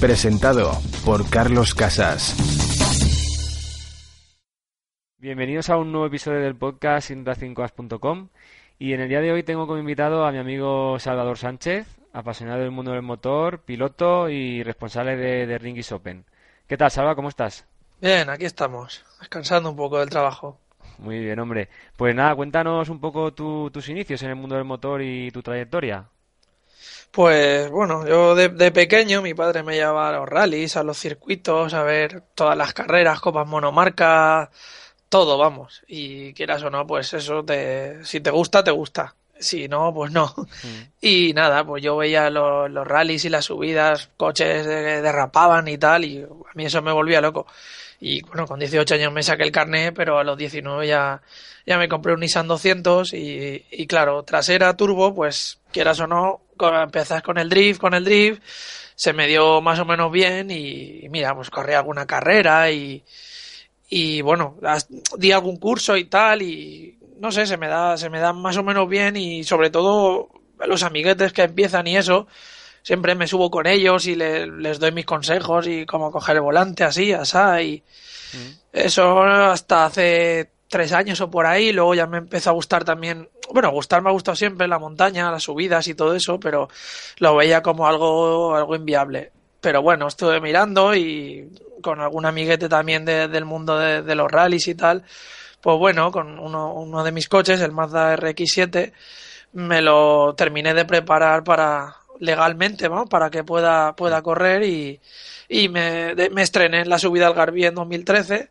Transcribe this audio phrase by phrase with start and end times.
[0.00, 0.72] Presentado
[1.04, 2.36] por Carlos Casas.
[5.18, 8.28] Bienvenidos a un nuevo episodio del podcast inracincoas.com
[8.78, 12.60] y en el día de hoy tengo como invitado a mi amigo Salvador Sánchez, apasionado
[12.60, 16.24] del mundo del motor, piloto y responsable de, de Ringis Open.
[16.68, 17.16] ¿Qué tal, Salva?
[17.16, 17.66] ¿Cómo estás?
[18.00, 20.60] Bien, aquí estamos, descansando un poco del trabajo.
[20.98, 21.68] Muy bien, hombre.
[21.96, 25.42] Pues nada, cuéntanos un poco tu- tus inicios en el mundo del motor y tu
[25.42, 26.06] trayectoria.
[27.10, 30.98] Pues bueno, yo de, de pequeño mi padre me llevaba a los rallies, a los
[30.98, 34.50] circuitos, a ver todas las carreras, copas monomarca,
[35.08, 35.82] todo, vamos.
[35.86, 39.14] Y quieras o no, pues eso, te, si te gusta, te gusta.
[39.38, 40.34] Si no, pues no.
[41.00, 46.04] Y nada, pues yo veía los, los rallies y las subidas, coches derrapaban y tal,
[46.04, 47.46] y a mí eso me volvía loco.
[48.00, 51.22] Y bueno, con 18 años me saqué el carnet, pero a los 19 ya,
[51.66, 56.42] ya me compré un Nissan 200 y, y claro, trasera turbo, pues quieras o no,
[56.58, 58.42] con- empezás con el drift, con el drift,
[58.94, 63.02] se me dio más o menos bien y, y mira, pues corrí alguna carrera y,
[63.88, 64.56] y bueno,
[65.16, 68.56] di algún curso y tal y no sé, se me da, se me da más
[68.58, 70.28] o menos bien y sobre todo
[70.66, 72.26] los amiguetes que empiezan y eso,
[72.82, 76.42] siempre me subo con ellos y le- les doy mis consejos y cómo coger el
[76.42, 77.82] volante así, asá y
[78.72, 83.28] eso hasta hace tres años o por ahí, luego ya me empezó a gustar también,
[83.52, 86.68] bueno, gustar me ha gustado siempre la montaña, las subidas y todo eso, pero
[87.18, 89.32] lo veía como algo, algo inviable.
[89.60, 91.50] Pero bueno, estuve mirando y
[91.82, 95.04] con algún amiguete también de- del mundo de, de los rallies y tal,
[95.60, 98.92] pues bueno, con uno, uno de mis coches, el Mazda RX-7,
[99.54, 103.06] me lo terminé de preparar para legalmente, ¿no?
[103.06, 105.00] Para que pueda, pueda correr y,
[105.48, 106.12] y me,
[106.42, 108.50] estrené en la subida al Garbí en 2013.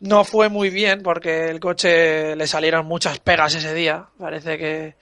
[0.00, 4.06] No fue muy bien porque el coche le salieron muchas pegas ese día.
[4.18, 4.94] Parece que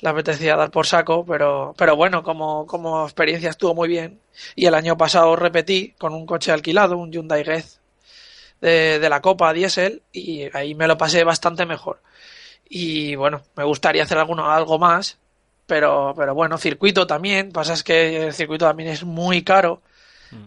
[0.00, 4.20] le apetecía dar por saco, pero, pero bueno, como, como experiencia estuvo muy bien.
[4.54, 7.80] Y el año pasado repetí con un coche alquilado, un Hyundai Gez
[8.62, 12.00] de, de la Copa Diesel, y ahí me lo pasé bastante mejor.
[12.68, 15.18] Y bueno, me gustaría hacer alguno, algo más,
[15.66, 17.52] pero, pero bueno, circuito también.
[17.52, 19.82] Pasa es que el circuito también es muy caro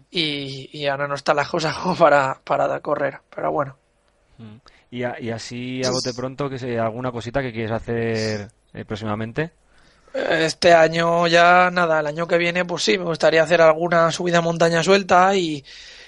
[0.09, 3.19] y, y ahora no están las cosas como para, para correr.
[3.29, 3.82] Pero bueno, Mm.
[4.91, 8.85] Y, a- y así a bote pronto, que sé, alguna cosita que quieres hacer eh,
[8.85, 9.51] próximamente.
[10.13, 14.37] este año ya nada, el año que viene pues sí, me gustaría hacer alguna subida
[14.37, 15.63] a montaña suelta y,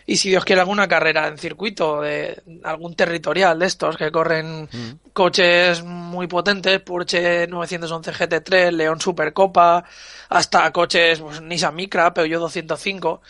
[0.05, 4.69] y si Dios quiere alguna carrera en circuito, de algún territorial de estos que corren
[5.13, 9.83] coches muy potentes, Porsche 911 GT3, León Supercopa,
[10.29, 13.21] hasta coches pues, Nissan Micra, Peugeot 205.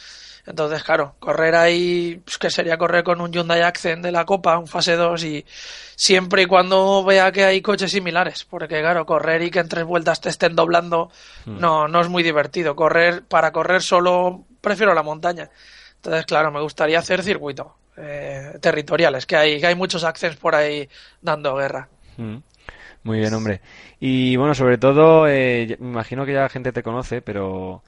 [0.47, 4.59] Entonces, claro, correr ahí, pues, que sería correr con un Hyundai Accent de la Copa,
[4.59, 5.45] un fase 2 y
[5.95, 9.85] siempre y cuando vea que hay coches similares, porque claro, correr y que en tres
[9.85, 11.09] vueltas te estén doblando
[11.45, 12.75] no, no es muy divertido.
[12.75, 15.49] Correr, para correr solo prefiero la montaña.
[15.95, 20.53] Entonces, claro, me gustaría hacer circuito eh, territoriales, que hay, que hay muchos accents por
[20.53, 20.87] ahí
[21.21, 21.87] dando guerra.
[22.17, 22.37] Mm.
[23.05, 23.61] Muy bien, hombre.
[23.99, 27.81] Y bueno, sobre todo, eh, me imagino que ya la gente te conoce, pero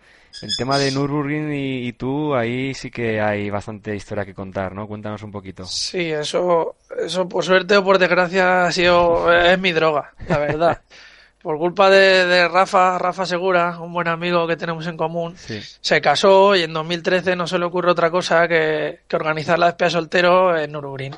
[0.44, 4.74] el tema de Nürburgring y, y tú, ahí sí que hay bastante historia que contar,
[4.76, 4.88] ¿no?
[4.88, 5.66] Cuéntanos un poquito.
[5.66, 10.82] Sí, eso, eso por suerte o por desgracia ha sido, es mi droga, la verdad.
[11.40, 15.62] Por culpa de, de Rafa, Rafa Segura, un buen amigo que tenemos en común, Sí.
[15.80, 19.68] se casó y en 2013 no se le ocurre otra cosa que, que organizar la
[19.68, 21.16] despedida de soltero en Nürburgring.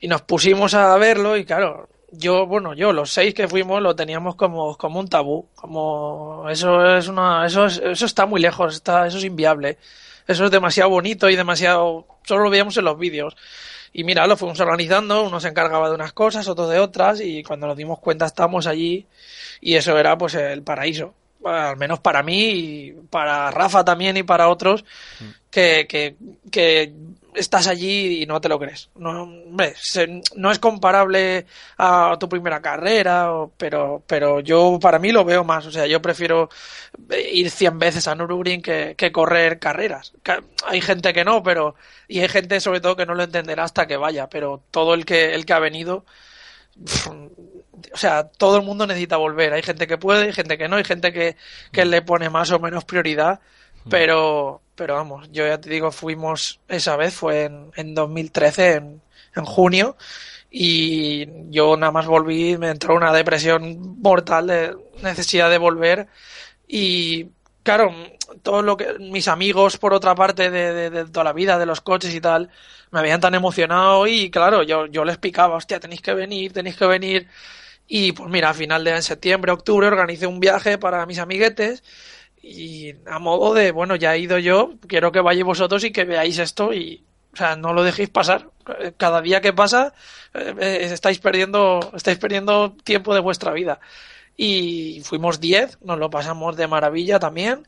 [0.00, 1.88] Y nos pusimos a verlo y claro,
[2.18, 6.96] yo, bueno, yo, los seis que fuimos lo teníamos como, como un tabú, como eso
[6.96, 9.78] es una, eso es- eso está muy lejos, está, eso es inviable.
[10.26, 13.36] Eso es demasiado bonito y demasiado, solo lo veíamos en los vídeos.
[13.92, 17.42] Y mira, lo fuimos organizando, uno se encargaba de unas cosas, otro de otras, y
[17.42, 19.06] cuando nos dimos cuenta estábamos allí
[19.60, 21.14] y eso era pues el paraíso.
[21.44, 24.84] Al menos para mí y para Rafa también y para otros
[25.50, 26.16] que, que,
[26.50, 26.92] que
[27.34, 28.90] estás allí y no te lo crees.
[28.96, 31.46] No, hombre, se- no es comparable
[31.78, 35.66] a tu primera carrera, o- pero, pero yo para mí lo veo más.
[35.66, 36.48] O sea, yo prefiero
[37.32, 40.12] ir 100 veces a Nürburgring que, que correr carreras.
[40.22, 41.74] Ca- Hay gente que no, pero
[42.08, 45.04] y hay gente sobre todo que no lo entenderá hasta que vaya, pero todo el
[45.04, 46.04] que el que ha venido
[47.92, 49.52] o sea, todo el mundo necesita volver.
[49.52, 51.36] Hay gente que puede, hay gente que no, hay gente que,
[51.72, 53.40] que le pone más o menos prioridad,
[53.90, 59.02] pero, pero vamos, yo ya te digo, fuimos esa vez, fue en, en 2013, en,
[59.36, 59.96] en junio,
[60.50, 66.08] y yo nada más volví, me entró una depresión mortal de necesidad de volver
[66.68, 67.26] y
[67.64, 67.92] claro,
[68.42, 71.80] todo lo que mis amigos por otra parte de, de, toda la vida, de los
[71.80, 72.50] coches y tal,
[72.92, 76.76] me habían tan emocionado y claro, yo, yo les picaba, hostia, tenéis que venir, tenéis
[76.76, 77.28] que venir.
[77.86, 81.82] Y pues mira, a final de en septiembre, octubre, organicé un viaje para mis amiguetes
[82.44, 86.04] y a modo de, bueno, ya he ido yo, quiero que vayáis vosotros y que
[86.04, 87.02] veáis esto y,
[87.32, 88.50] o sea, no lo dejéis pasar.
[88.98, 89.94] Cada día que pasa
[90.34, 93.80] eh, eh, estáis perdiendo, estáis perdiendo tiempo de vuestra vida.
[94.36, 97.66] Y fuimos 10, nos lo pasamos de maravilla también.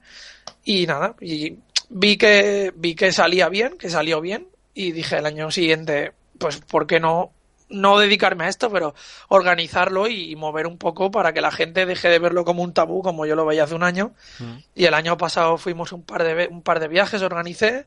[0.65, 1.59] Y nada, y
[1.89, 4.49] vi que, vi que salía bien, que salió bien.
[4.75, 7.33] Y dije el año siguiente, pues, ¿por qué no
[7.69, 8.95] no dedicarme a esto, pero
[9.29, 13.03] organizarlo y mover un poco para que la gente deje de verlo como un tabú,
[13.03, 14.13] como yo lo veía hace un año.
[14.39, 14.57] Mm.
[14.75, 17.87] Y el año pasado fuimos un par de un par de viajes, organicé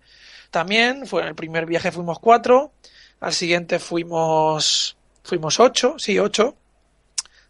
[0.51, 1.05] también.
[1.07, 2.73] Fue en el primer viaje fuimos cuatro,
[3.19, 6.55] al siguiente fuimos fuimos ocho, sí ocho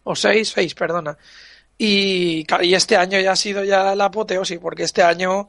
[0.04, 1.16] o seis, seis, perdona.
[1.76, 5.48] Y, y este año ya ha sido ya la apoteosis, porque este año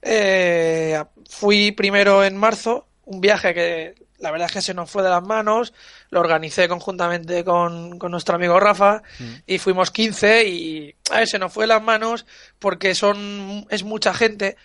[0.00, 5.02] eh, fui primero en marzo, un viaje que la verdad es que se nos fue
[5.02, 5.72] de las manos,
[6.10, 9.34] lo organicé conjuntamente con, con nuestro amigo Rafa mm.
[9.46, 12.26] y fuimos 15 y a ver, se nos fue de las manos
[12.58, 14.56] porque son es mucha gente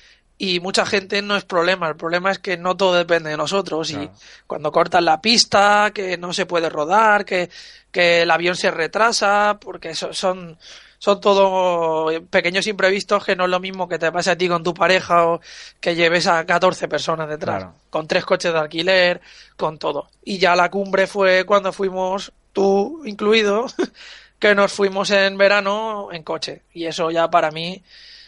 [0.44, 3.92] y mucha gente no es problema, el problema es que no todo depende de nosotros
[3.92, 4.10] y
[4.48, 7.52] cuando cortan la pista, que no se puede rodar, que,
[7.92, 10.58] que el avión se retrasa, porque son,
[11.02, 14.64] son todo pequeños imprevistos que no es lo mismo que te pase a ti con
[14.64, 15.42] tu pareja o
[15.80, 19.20] que lleves a 14 personas detrás, con tres coches de alquiler,
[19.58, 20.12] con todo.
[20.24, 23.66] Y ya la cumbre fue cuando fuimos, tú incluido,
[24.40, 26.62] que nos fuimos en verano en coche.
[26.72, 27.82] Y eso ya para mí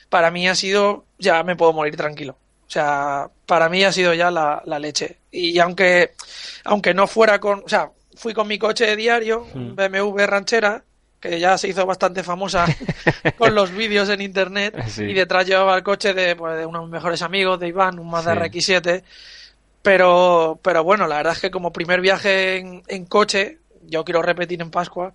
[0.09, 2.37] para mí ha sido, ya me puedo morir tranquilo.
[2.67, 5.17] O sea, para mí ha sido ya la, leche.
[5.31, 6.15] Y aunque,
[6.63, 9.75] aunque no fuera con, o sea, fui con mi coche de diario, un hmm.
[9.75, 10.83] BMW ranchera,
[11.23, 12.65] que ya se hizo bastante famosa
[13.37, 16.85] con los vídeos en internet, y detrás llevaba el coche de, pues, de uno de
[16.85, 19.03] mis mejores amigos, de Iván, un Mazda RX-7.
[19.81, 24.21] Pero, pero bueno, la verdad es que como primer viaje en, en coche, yo quiero
[24.21, 25.13] repetir en Pascua,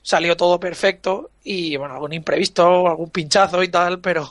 [0.00, 4.30] salió todo perfecto y bueno, algún imprevisto, algún pinchazo y tal, pero,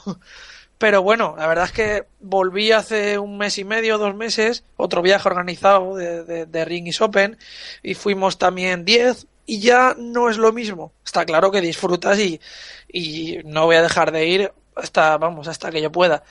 [0.78, 5.00] pero bueno, la verdad es que volví hace un mes y medio, dos meses, otro
[5.00, 7.38] viaje organizado de, de, de Ring is Open
[7.84, 10.92] y fuimos también 10 y ya no es lo mismo.
[11.04, 12.40] Está claro que disfrutas y,
[12.88, 16.22] y no voy a dejar de ir hasta, vamos, hasta que yo pueda.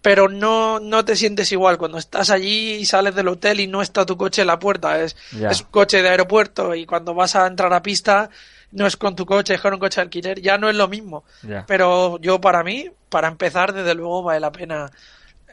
[0.00, 3.82] Pero no, no te sientes igual cuando estás allí y sales del hotel y no
[3.82, 4.98] está tu coche en la puerta.
[5.02, 8.30] Es, es un coche de aeropuerto y cuando vas a entrar a pista
[8.72, 10.88] no es con tu coche, es con un coche de alquiler, ya no es lo
[10.88, 11.24] mismo.
[11.66, 14.90] Pero yo para mí, para empezar, desde luego vale la pena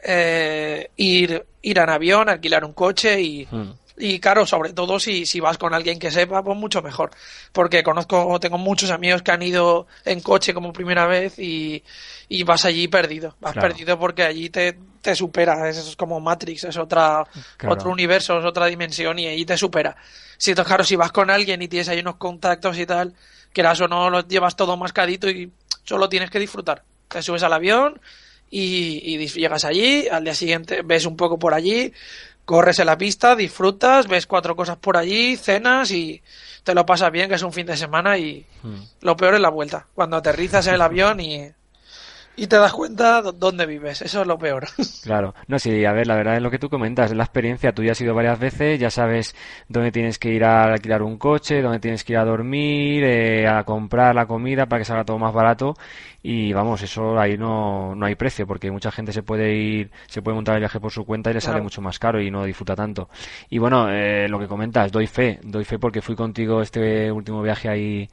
[0.02, 3.72] eh, ir, ir en avión, alquilar un coche y, hmm.
[4.04, 7.12] Y claro, sobre todo si, si vas con alguien que sepa, pues mucho mejor.
[7.52, 11.84] Porque conozco, tengo muchos amigos que han ido en coche como primera vez y,
[12.28, 13.36] y vas allí perdido.
[13.38, 15.68] Vas perdido porque allí te, te supera.
[15.68, 17.24] Es, como Matrix, es otra,
[17.68, 19.94] otro universo, es otra dimensión y allí te supera.
[20.36, 23.14] Si, claro, si vas con alguien y tienes ahí unos contactos y tal,
[23.52, 25.52] quieras o no, lo llevas todo mascadito y
[25.84, 26.82] solo tienes que disfrutar.
[27.06, 28.00] Te subes al avión
[28.50, 31.92] y, y llegas allí, al día siguiente ves un poco por allí,
[32.44, 36.22] corres en la pista, disfrutas, ves cuatro cosas por allí, cenas y
[36.64, 38.76] te lo pasas bien, que es un fin de semana y hmm.
[39.02, 41.50] lo peor es la vuelta, cuando aterrizas en el avión y
[42.34, 44.02] y te das cuenta dónde vives.
[44.02, 44.66] Eso es lo peor.
[45.02, 45.34] Claro.
[45.48, 47.72] No, sí, a ver, la verdad es lo que tú comentas, es la experiencia.
[47.72, 49.34] Tú ya has ido varias veces, ya sabes
[49.68, 53.48] dónde tienes que ir a alquilar un coche, dónde tienes que ir a dormir, eh,
[53.48, 55.74] a comprar la comida para que salga todo más barato.
[56.22, 60.22] Y vamos, eso ahí no, no hay precio, porque mucha gente se puede ir, se
[60.22, 62.44] puede montar el viaje por su cuenta y le sale mucho más caro y no
[62.44, 63.08] disfruta tanto.
[63.50, 67.42] Y bueno, eh, lo que comentas, doy fe, doy fe porque fui contigo este último
[67.42, 68.08] viaje ahí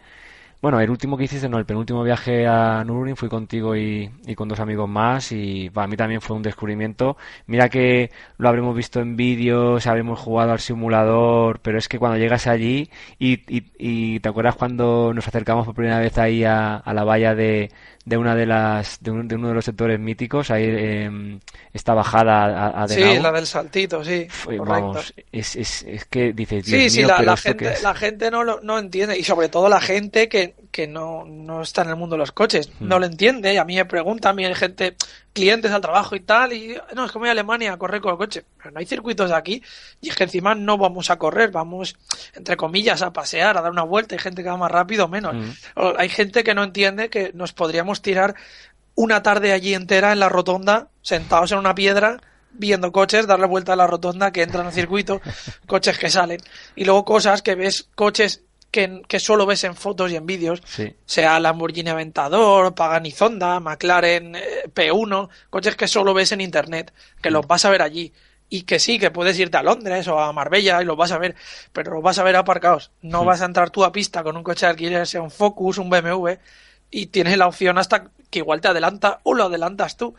[0.61, 4.35] bueno, el último que hiciste, no, el penúltimo viaje a Nürburgring fui contigo y, y,
[4.35, 7.15] con dos amigos más y para mí también fue un descubrimiento.
[7.47, 12.17] Mira que lo habremos visto en vídeos, habremos jugado al simulador, pero es que cuando
[12.17, 16.75] llegas allí y, y, y te acuerdas cuando nos acercamos por primera vez ahí a,
[16.75, 17.71] a la valla de,
[18.09, 21.39] de una de las de, uno de los sectores míticos ahí eh,
[21.71, 26.65] esta bajada a, de sí la del saltito sí vamos es, es, es, que dices
[26.65, 29.79] sí sí la, la gente la gente no lo, no entiende y sobre todo la
[29.79, 32.99] gente que, que no, no está en el mundo de los coches no hmm.
[32.99, 34.95] lo entiende y a mí me pregunta a mí hay gente
[35.33, 38.11] clientes al trabajo y tal, y no, es que voy a Alemania a correr con
[38.11, 38.43] el coche.
[38.57, 39.61] Pero no hay circuitos aquí,
[40.01, 41.95] y es que encima no vamos a correr, vamos,
[42.33, 44.15] entre comillas, a pasear, a dar una vuelta.
[44.15, 45.35] Hay gente que va más rápido o menos.
[45.35, 45.81] Mm.
[45.97, 48.35] Hay gente que no entiende que nos podríamos tirar
[48.95, 52.19] una tarde allí entera en la rotonda sentados en una piedra
[52.51, 55.21] viendo coches darle vuelta a la rotonda que entran al circuito,
[55.67, 56.41] coches que salen.
[56.75, 60.61] Y luego cosas que ves, coches que, que solo ves en fotos y en vídeos,
[60.65, 60.93] Sí.
[61.05, 64.41] sea Lamborghini Aventador, Pagani Zonda, McLaren eh,
[64.73, 68.13] P1, coches que solo ves en internet, que los vas a ver allí.
[68.51, 71.19] Y que sí, que puedes irte a Londres o a Marbella y los vas a
[71.19, 71.35] ver,
[71.71, 72.89] pero los vas a ver aparcados.
[73.01, 73.25] No Sí.
[73.27, 75.89] vas a entrar tú a pista con un coche de alquiler, sea un Focus, un
[75.91, 76.29] BMW,
[76.89, 80.15] y tienes la opción hasta que igual te adelanta o lo adelantas tú.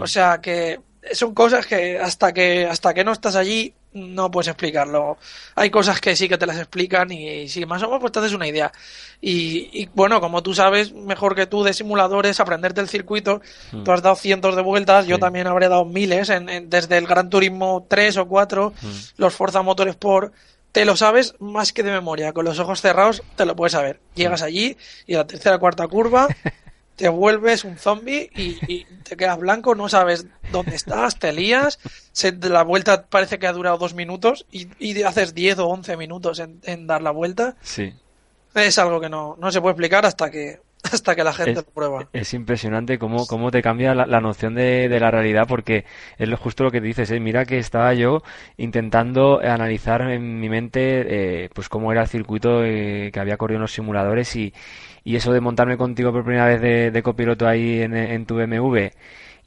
[0.00, 0.80] O sea que
[1.12, 5.18] son cosas que hasta que hasta que no estás allí no puedes explicarlo.
[5.54, 8.18] Hay cosas que sí que te las explican y, sí, más o menos pues te
[8.20, 8.70] haces una idea.
[9.20, 13.40] Y, y, bueno, como tú sabes mejor que tú de simuladores, aprenderte el circuito,
[13.84, 17.06] tú has dado cientos de vueltas, yo también habré dado miles, en, en- desde el
[17.06, 18.72] Gran Turismo 3 o 4,
[19.16, 20.32] los Forza Motorsport,
[20.72, 23.98] te lo sabes más que de memoria, con los ojos cerrados te lo puedes saber.
[24.14, 24.76] Llegas allí
[25.06, 26.28] y a la tercera cuarta curva
[26.96, 31.78] te vuelves un zombie y, y te quedas blanco, no sabes dónde estás, te lías,
[32.12, 35.96] se- la vuelta parece que ha durado dos minutos y, y haces 10 o 11
[35.96, 37.56] minutos en, en dar la vuelta.
[37.62, 37.92] Sí.
[38.54, 40.60] Es algo que no, no se puede explicar hasta que,
[40.92, 42.10] hasta que la gente Es- lo prueba.
[42.12, 45.84] Es impresionante cómo, cómo te cambia la, la noción de, de la realidad, porque
[46.18, 47.20] es justo lo que dices, ¿eh?
[47.20, 48.22] Mira que estaba yo
[48.56, 53.56] intentando analizar en mi mente eh, pues cómo era el circuito eh, que había corrido
[53.58, 54.54] en los simuladores y,
[55.04, 58.36] y eso de montarme contigo por primera vez de, de copiloto ahí en, en tu
[58.36, 58.92] BMW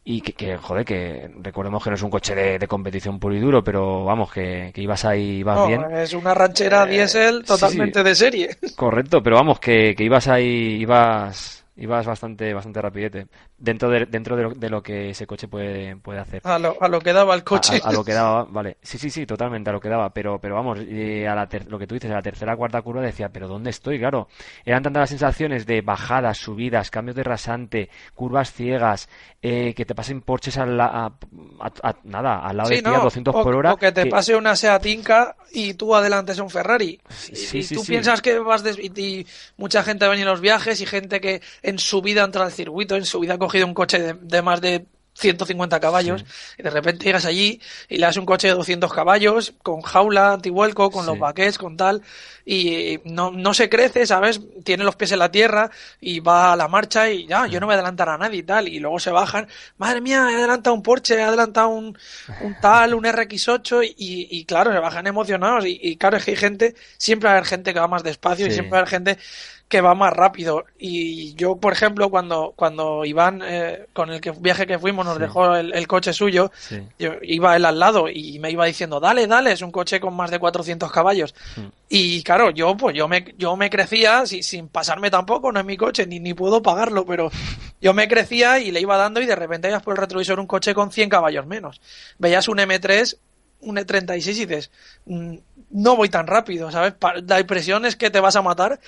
[0.03, 3.36] y que, que, joder, que recordemos que no es un coche de, de competición puro
[3.36, 5.86] y duro, pero vamos, que, que ibas ahí, ibas No, bien.
[5.91, 8.06] es una ranchera Eh, diésel sí, totalmente sí.
[8.06, 8.50] de serie.
[8.75, 13.27] Correcto, pero vamos, que, que ibas ahí, ibas, ibas bastante, bastante rapidete.
[13.62, 16.42] Dentro de, dentro de lo, de lo que ese coche puede, puede hacer.
[16.46, 17.82] A lo, a lo que daba el A, coche.
[17.84, 18.78] a- a lo que daba, vale.
[18.82, 20.13] Sí, sí, sí, totalmente a lo que daba.
[20.13, 22.82] Pero, pero vamos, eh, a la ter- lo que tú dices, a la tercera cuarta
[22.82, 24.00] curva decía, pero ¿dónde estoy?
[24.00, 24.30] Claro,
[24.63, 29.10] eran tantas las sensaciones de bajadas, subidas, cambios de rasante, curvas ciegas,
[29.42, 31.13] eh, que te pasen porches a, la- a-
[31.60, 33.74] a- a- nada, al lado de Sí, ti a no, 200 o, por hora.
[33.74, 37.00] o que te que- pase una Seat Inca y tú adelante es un Ferrari.
[37.32, 37.92] Y, Sí, y sí, tú sí.
[37.92, 41.42] piensas que vas des- y, y mucha gente va en los viajes y gente que
[41.62, 44.41] en su vida entra al circuito, en su vida ha cogido un coche de, de
[44.41, 46.24] más de 150 caballos
[46.58, 50.32] y de repente llegas allí y le das un coche de 200 caballos con jaula
[50.34, 51.10] antivuelco, con Sí.
[51.10, 52.01] los baquets, con tal
[52.46, 54.39] y no, no se crece, ¿sabes?
[54.63, 57.65] Tiene los pies en la tierra y va a la marcha y ya, yo no
[57.65, 60.74] voy a adelantar a nadie y tal y luego se bajan, madre mía, he adelantado
[60.74, 61.98] un Porsche, he adelantado un,
[62.41, 66.32] un tal, un RX8 y, y claro, se bajan emocionados y, y claro, es que
[66.32, 68.79] hay gente, siempre va a haber gente que va más despacio y siempre va a
[68.82, 69.18] haber gente
[69.70, 74.32] que va más rápido y yo por ejemplo cuando cuando Iván eh, con el que
[74.32, 75.22] viaje que fuimos nos Sí.
[75.22, 76.82] dejó el, el coche suyo Sí.
[76.98, 80.16] yo iba él al lado y me iba diciendo dale dale es un coche con
[80.16, 81.68] más de 400 caballos Mm.
[81.88, 85.66] y claro yo pues yo me yo me crecía si- sin pasarme tampoco no es
[85.68, 87.30] mi coche ni ni puedo pagarlo pero
[87.80, 90.48] yo me crecía y le iba dando y de repente veías por el retrovisor un
[90.48, 91.80] coche con 100 caballos menos
[92.18, 93.18] veías un M3
[93.62, 94.72] un E36 y dices,
[95.06, 95.36] "Mm,
[95.72, 96.94] no voy tan rápido, ¿sabes?
[97.28, 98.80] La impresión es que te vas a matar,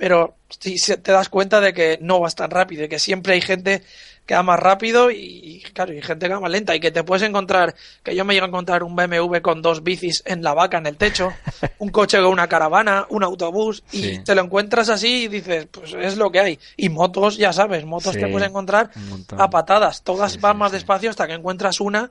[0.00, 3.42] pero si te das cuenta de que no vas tan rápido y que siempre hay
[3.42, 3.82] gente
[4.24, 7.04] que va más rápido y, claro, y gente que va más lenta y que te
[7.04, 10.54] puedes encontrar, que yo me llego a encontrar un BMW con dos bicis en la
[10.54, 11.32] vaca, en el techo,
[11.80, 14.20] un coche con una caravana, un autobús y Sí.
[14.24, 16.58] te lo encuentras así y dices, pues es lo que hay.
[16.78, 18.90] Y motos, ya sabes, motos Sí, te puedes encontrar
[19.36, 22.10] a patadas, todas Sí, van más despacio hasta que encuentras una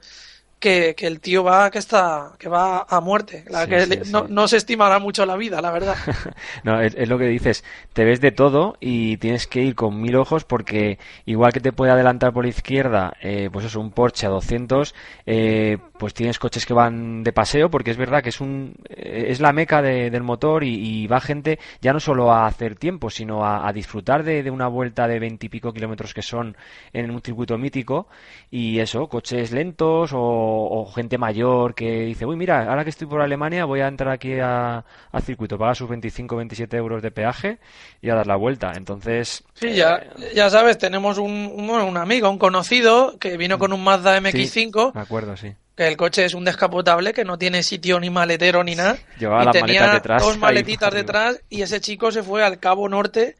[0.59, 3.89] que, que el tío va que está que va a muerte, la Sí, que sí,
[3.89, 4.11] le- sí.
[4.11, 5.95] No, no se estimará mucho la vida, la verdad.
[6.63, 7.63] No, es, es lo que dices,
[7.93, 11.71] te ves de todo y tienes que ir con mil ojos porque igual que te
[11.71, 14.93] puede adelantar por la izquierda, eh, pues eso, un Porsche a 200,
[15.25, 19.25] eh, pues tienes coches que van de paseo porque es verdad que es un eh,
[19.29, 22.75] es la meca de- del motor y, y va gente ya no solo a hacer
[22.75, 26.55] tiempo, sino a, a disfrutar de, de una vuelta de veintipico kilómetros que son
[26.93, 28.07] en un circuito mítico
[28.51, 33.07] y eso, coches lentos o, o gente mayor que dice, uy, mira, ahora que estoy
[33.07, 34.83] por Alemania voy a entrar aquí a,
[35.23, 37.59] circuito, pagar sus 25 27 euros de peaje
[38.01, 38.71] y a dar la vuelta.
[38.75, 43.73] Entonces, Sí, ya, eh, ya sabes, tenemos un, un, amigo, un conocido, que vino con
[43.73, 45.53] un Mazda MX5, me acuerdo, sí.
[45.75, 49.43] que el coche es un descapotable, que no tiene sitio ni maletero ni nada, Llevaba
[49.43, 52.87] y las tenía maletas detrás, dos maletitas detrás, y ese chico se fue al Cabo
[52.89, 53.35] Norte,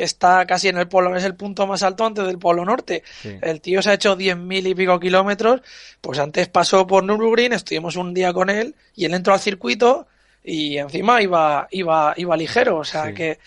[0.00, 3.02] que está casi en el polo, es el punto más alto antes del polo norte.
[3.20, 3.36] Sí.
[3.42, 5.60] El tío se ha hecho 10.000 y pico kilómetros,
[6.00, 10.06] pues antes pasó por Nürburgring, estuvimos un día con él, y él entró al circuito,
[10.42, 13.12] y encima iba, iba, iba ligero, o sea Sí.
[13.14, 13.38] que,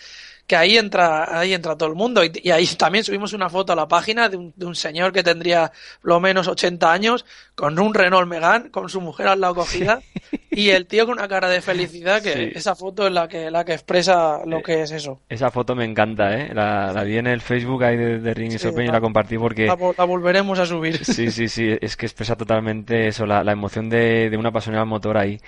[0.46, 2.22] que ahí entra, ahí entra todo el mundo.
[2.24, 5.22] Y, ahí también subimos una foto a la página de un, de un, señor que
[5.22, 5.72] tendría
[6.02, 7.24] lo menos 80 años,
[7.54, 10.02] con un Renault Megane, con su mujer al lado cogida,
[10.50, 13.64] y el tío con una cara de felicidad, que esa foto es la que, la
[13.64, 15.20] que expresa lo que es eso.
[15.28, 16.52] Esa foto me encanta, ¿eh?
[16.52, 19.66] La, la vi en el Facebook ahí de, Ring y y la compartí porque...
[19.66, 19.74] La,
[20.04, 21.04] volveremos a subir.
[21.04, 24.82] Sí, sí, sí, es que expresa totalmente eso, la, la emoción de, de una apasionada
[24.82, 25.38] al motor ahí.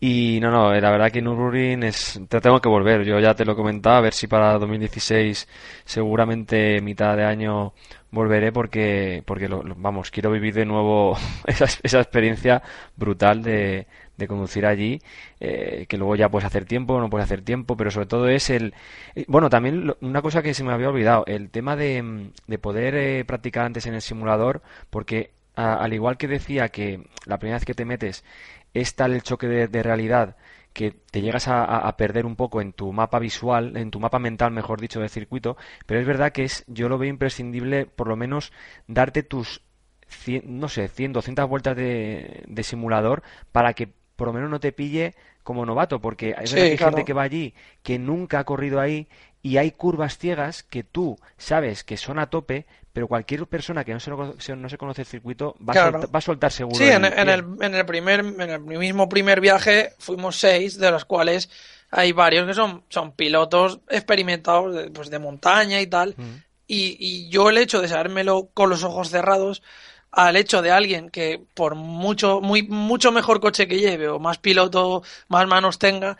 [0.00, 2.20] Y no, no, la verdad que Nürburgring es...
[2.28, 5.48] Te tengo que volver, yo ya te lo he comentado, a ver si para 2016
[5.84, 7.72] seguramente mitad de año
[8.10, 12.62] volveré porque porque lo, vamos quiero vivir de nuevo esa, esa experiencia
[12.96, 13.86] brutal de,
[14.16, 15.00] de conducir allí
[15.40, 18.50] eh, que luego ya puedes hacer tiempo no puedes hacer tiempo pero sobre todo es
[18.50, 18.74] el
[19.14, 22.94] eh, bueno también una cosa que se me había olvidado el tema de, de poder
[22.94, 27.64] eh, practicar antes en el simulador porque al igual que decía que la primera vez
[27.64, 28.24] que te metes
[28.74, 30.36] es tal el choque de realidad
[30.76, 34.50] que te llegas a, perder un poco en tu mapa visual, en tu mapa mental,
[34.50, 35.56] mejor dicho, del circuito,
[35.86, 38.52] pero es verdad que es, yo lo veo imprescindible, por lo menos,
[38.86, 39.62] darte tus,
[40.44, 45.14] no sé, 100, 200 vueltas de, simulador para que por lo menos no te pille
[45.42, 49.08] como novato, porque hay gente que va allí que nunca ha corrido ahí
[49.46, 53.92] y hay curvas ciegas que tú sabes que son a tope, pero cualquier persona que
[53.92, 56.76] no se, no se conoce el circuito va, a soltar, va, a soltar, seguro.
[56.76, 61.04] Sí, en, el, en, el, primer, en el mismo primer viaje fuimos seis, de los
[61.04, 61.48] cuales
[61.92, 66.16] hay varios que son, son pilotos experimentados de, pues de montaña y tal.
[66.66, 69.62] Y, y yo el hecho de sabérmelo con los ojos cerrados
[70.10, 74.38] al hecho de alguien que por mucho muy mucho mejor coche que lleve o más
[74.38, 76.16] piloto más manos tenga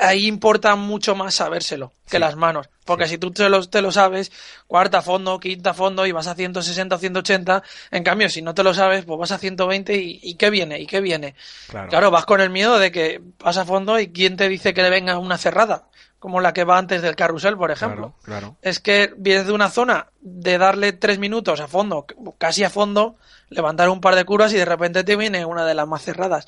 [0.00, 2.68] ahí importa mucho más sabérselo que las manos.
[2.84, 4.30] Porque si tú te lo, te lo sabes,
[4.66, 8.62] cuarta fondo, quinta fondo y vas a 160 o 180, en cambio, si no te
[8.62, 10.80] lo sabes, pues vas a 120 y, y ¿qué viene?
[10.80, 11.34] ¿Y qué viene?
[11.68, 12.10] Claro.
[12.10, 14.90] vas con el miedo de que vas a fondo y quién te dice que le
[14.90, 15.84] venga una cerrada,
[16.18, 18.14] como la que va antes del carrusel, por ejemplo.
[18.22, 22.70] Claro, Es que vienes de una zona de darle tres minutos a fondo, casi a
[22.70, 23.16] fondo,
[23.48, 26.46] levantar un par de curvas y de repente te viene una de las más cerradas.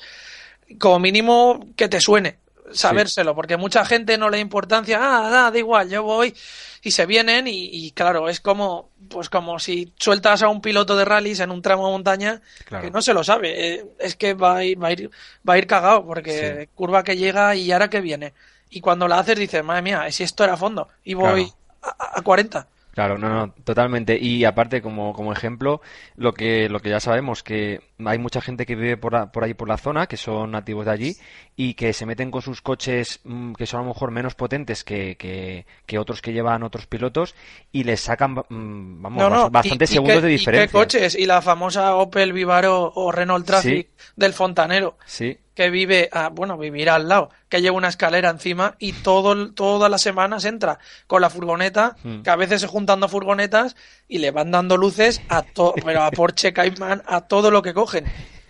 [0.79, 2.39] Como mínimo que te suene
[2.71, 6.33] sabérselo, porque mucha gente no le da importancia, ah, da, igual, yo voy
[6.81, 11.05] y se vienen y, claro, es como pues como si sueltas a un piloto de
[11.05, 12.41] rallies en un tramo de montaña
[12.81, 15.09] que no se lo sabe, eh, es que va a ir, va a ir,
[15.47, 18.33] va a ir cagado porque curva que llega y ahora que viene.
[18.69, 21.51] Y cuando la haces dices, madre mía, si esto era fondo y voy
[21.81, 22.67] a, a 40.
[22.97, 24.17] Claro, no, no, totalmente.
[24.19, 25.81] Y aparte, como, como ejemplo,
[26.15, 29.53] lo que, lo que ya sabemos, que hay mucha gente que vive por, por ahí
[29.53, 31.15] por la zona, que son nativos de allí,
[31.55, 34.83] y que se meten con sus coches mm, que son a lo mejor menos potentes
[34.83, 37.35] que, que, otros que llevan otros pilotos,
[37.71, 40.63] y les sacan, mm, vamos, bastantes segundos de diferencia.
[40.63, 41.13] ¿y qué coches?
[41.13, 44.97] Y la famosa Opel Vivaro o Renault Traffic del Fontanero.
[45.05, 49.53] Sí que vive, a, bueno, vivirá al lado, que lleva una escalera encima y todo,
[49.53, 52.21] todas las semanas entra con la furgoneta, hmm.
[52.21, 53.75] que a veces se juntan dos furgonetas
[54.07, 57.73] y le van dando luces a todo, pero a Porsche Cayman, a todo lo que
[57.73, 58.05] cogen.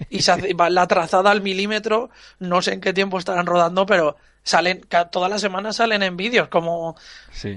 [0.10, 4.17] Y se hace, la trazada al milímetro, no sé en qué tiempo estarán rodando, pero
[4.47, 4.81] salen,
[5.12, 6.95] todas las semanas salen en vídeos, como,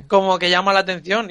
[0.08, 1.30] como que llama la atención.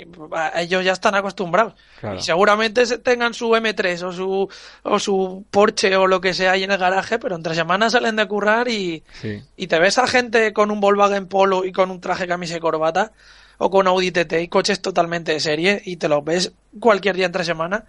[0.56, 1.74] Ellos ya están acostumbrados.
[2.17, 4.50] Y seguramente tengan su M3 o su,
[4.84, 8.15] o su Porsche o lo que sea ahí en el garaje, pero entre semanas salen
[8.15, 9.04] de currar y,
[9.58, 12.62] y te ves a gente con un Volkswagen Polo y con un traje camisa y
[12.62, 13.12] corbata
[13.58, 17.26] o con Audi TT y coches totalmente de serie y te los ves cualquier día
[17.26, 17.84] entre semana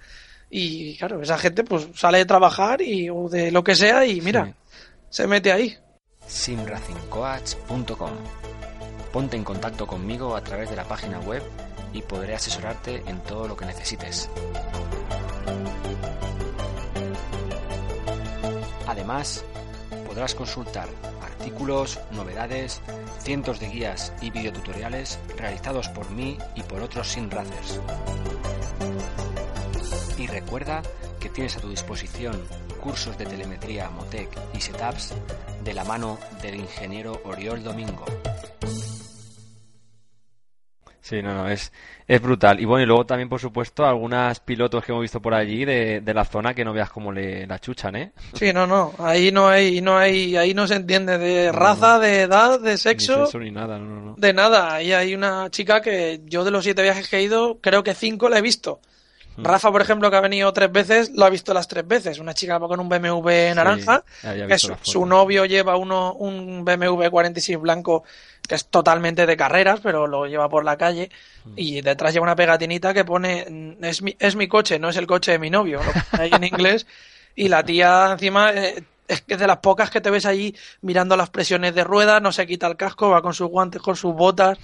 [0.50, 4.20] y claro, esa gente pues sale de trabajar y o de lo que sea y
[4.20, 4.54] mira,
[5.08, 5.78] se mete ahí
[6.30, 8.12] simracingcoach.com.
[9.12, 11.42] Ponte en contacto conmigo a través de la página web
[11.92, 14.30] y podré asesorarte en todo lo que necesites.
[18.86, 19.44] Además,
[20.06, 20.88] podrás consultar
[21.20, 22.80] artículos, novedades,
[23.18, 27.80] cientos de guías y videotutoriales realizados por mí y por otros simracers.
[30.16, 30.82] Y recuerda
[31.18, 32.40] que tienes a tu disposición
[32.80, 35.14] cursos de telemetría Motec y setups
[35.62, 38.04] de la mano del ingeniero Oriol Domingo.
[41.02, 41.72] Sí, no, no, es,
[42.06, 42.60] es brutal.
[42.60, 46.00] Y bueno, y luego también, por supuesto, algunas pilotos que hemos visto por allí de,
[46.02, 48.12] de la zona que no veas cómo le la chuchan, ¿eh?
[48.34, 52.20] Sí, no, no, ahí no hay, no hay, ahí no se entiende de raza, de
[52.20, 53.28] edad, de sexo.
[53.40, 54.14] Ni nada, no, no.
[54.16, 54.74] De nada.
[54.74, 57.94] Ahí hay una chica que yo de los siete viajes que he ido, creo que
[57.94, 58.80] cinco la he visto.
[59.40, 59.44] Mm.
[59.44, 62.18] Rafa, por ejemplo, que ha venido tres veces, lo ha visto las tres veces.
[62.18, 67.58] Una chica va con un BMW naranja, que su, novio lleva uno, un BMW 46
[67.58, 68.04] blanco
[68.46, 71.10] que es totalmente de carreras, pero lo lleva por la calle.
[71.44, 71.52] Mm.
[71.56, 75.06] Y detrás lleva una pegatinita que pone, es mi, es mi coche, no es el
[75.06, 75.80] coche de mi novio,
[76.12, 76.86] ahí en inglés.
[77.34, 78.52] Y la tía encima...
[78.52, 82.20] Eh, es que de las pocas que te ves allí mirando las presiones de rueda,
[82.20, 84.56] no se quita el casco, va con sus guantes, con sus botas.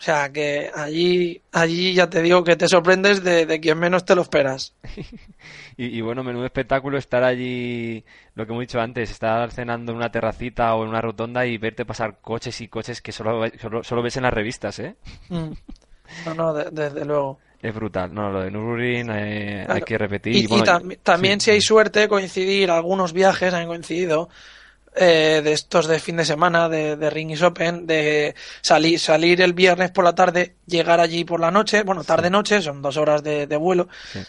[0.00, 4.06] O sea que allí, allí ya te digo que te sorprendes de, de quien menos
[4.06, 4.74] te lo esperas.
[5.76, 8.02] y, bueno, menudo espectáculo estar allí,
[8.34, 11.58] lo que hemos dicho antes, estar cenando en una terracita o en una rotonda y
[11.58, 13.44] verte pasar coches y coches que solo,
[13.82, 14.96] solo, ves en las revistas, ¿eh?
[15.28, 15.50] Mm.
[16.24, 17.38] No, no, desde luego.
[17.60, 20.34] Es brutal, no, lo de Nürburgring eh, hay que repetir.
[20.34, 20.48] Y,
[21.02, 24.30] también si hay suerte coincidir, algunos viajes han coincidido,
[24.94, 29.52] eh, de estos de fin de semana, de, de Ring Open, de salir, salir el
[29.52, 33.46] viernes por la tarde, llegar allí por la noche, bueno, tarde-noche, son dos horas de,
[33.56, 33.88] vuelo,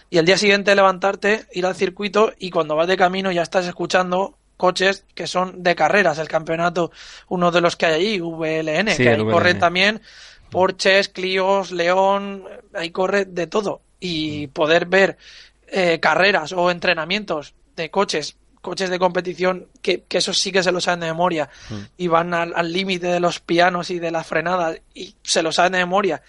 [0.09, 3.65] y el día siguiente levantarte, ir al circuito y cuando vas de camino ya estás
[3.65, 6.91] escuchando coches que son de carreras, el campeonato,
[7.29, 10.01] uno de los que hay allí, VLN, que ahí corren también
[10.51, 12.43] Porches, Clios, León,
[12.73, 13.81] ahí corre de todo.
[13.99, 15.17] Y poder ver
[15.67, 20.71] eh, carreras o entrenamientos de coches coches de competición que, que esos sí que se
[20.71, 21.75] lo saben de memoria mm.
[21.97, 25.73] y van al límite de los pianos y de las frenadas y se lo saben
[25.73, 26.21] de memoria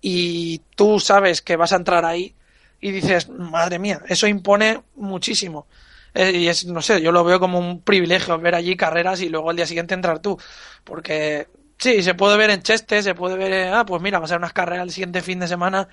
[0.00, 2.34] y tú sabes que vas a entrar ahí
[2.80, 5.66] y dices, madre mía, eso impone muchísimo.
[6.14, 9.28] Eh, y es, no sé, yo lo veo como un privilegio ver allí carreras y
[9.28, 10.38] luego al día siguiente entrar tú,
[10.84, 14.28] porque sí, se puede ver en Cheste, se puede ver, ah, pues mira, va a
[14.28, 15.88] ser unas carreras el siguiente fin de semana,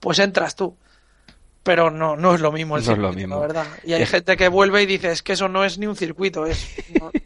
[0.00, 0.76] pues entras tú
[1.66, 3.66] pero no, no es lo mismo el circuito, la verdad.
[3.82, 6.46] Y hay gente que vuelve y dice, es que eso no es ni un circuito,
[6.46, 6.76] es,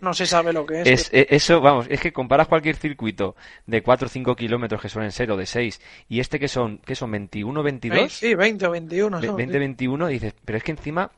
[0.00, 0.86] no, se sabe lo que es.
[0.88, 1.10] es.
[1.12, 5.12] Eh, Eso, vamos, es que comparas cualquier circuito de 4 o 5 kilómetros que suelen
[5.12, 8.10] ser, o de 6, y este que son, que son 21, 22.
[8.10, 9.20] Sí, 20 o 21.
[9.20, 11.10] 20, 21, dices, pero es que encima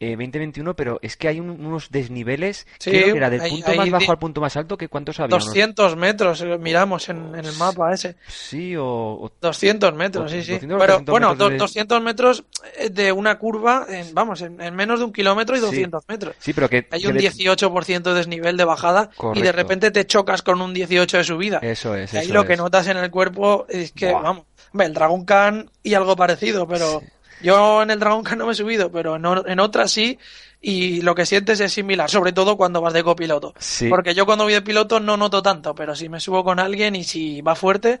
[0.00, 3.90] 2021, eh, pero es que hay unos desniveles, sí, creo que era del punto más
[3.90, 5.36] bajo al punto más alto, que ¿cuántos había?
[5.36, 8.16] 200 metros, eh, miramos en, el mapa ese.
[8.26, 9.30] Sí, o...
[9.40, 10.58] 200 metros, sí, sí.
[10.60, 12.44] pero bueno, 200 metros
[12.90, 16.36] de una curva, en, vamos, en, menos de un kilómetro y 200 metros.
[16.38, 16.86] Sí, pero que...
[16.90, 21.18] Hay un 18% de desnivel de bajada y de repente te chocas con un 18
[21.18, 21.58] de subida.
[21.58, 22.14] Eso es.
[22.14, 24.44] Y ahí lo que notas en el cuerpo es que, vamos,
[24.78, 27.02] el Dragon Khan y algo parecido, pero...
[27.42, 30.18] Yo en el Dragon Khan no me he subido, pero en, en sí.
[30.62, 33.54] Y lo que sientes es similar, sobre todo cuando vas de copiloto.
[33.88, 36.94] Porque yo cuando voy de piloto no noto tanto, pero si me subo con alguien
[36.96, 38.00] y si va fuerte,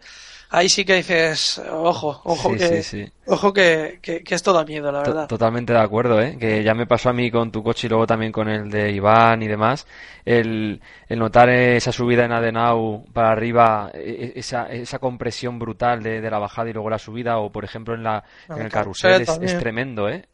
[0.50, 5.26] ahí sí que dices, ojo, ojo que, ojo que, que, esto da miedo, la verdad.
[5.26, 6.36] Totalmente de acuerdo, ¿eh?
[6.38, 8.90] Que ya me pasó a mí con tu coche y luego también con el de
[8.90, 9.86] Iván y demás,
[10.24, 16.02] el, el notar esa subida en Adenau para arriba, e, e, esa, esa compresión brutal
[16.02, 18.70] de, de la bajada y luego la subida, o por ejemplo en la, en el
[18.70, 20.26] carrusel, es, tremendo, ¿eh?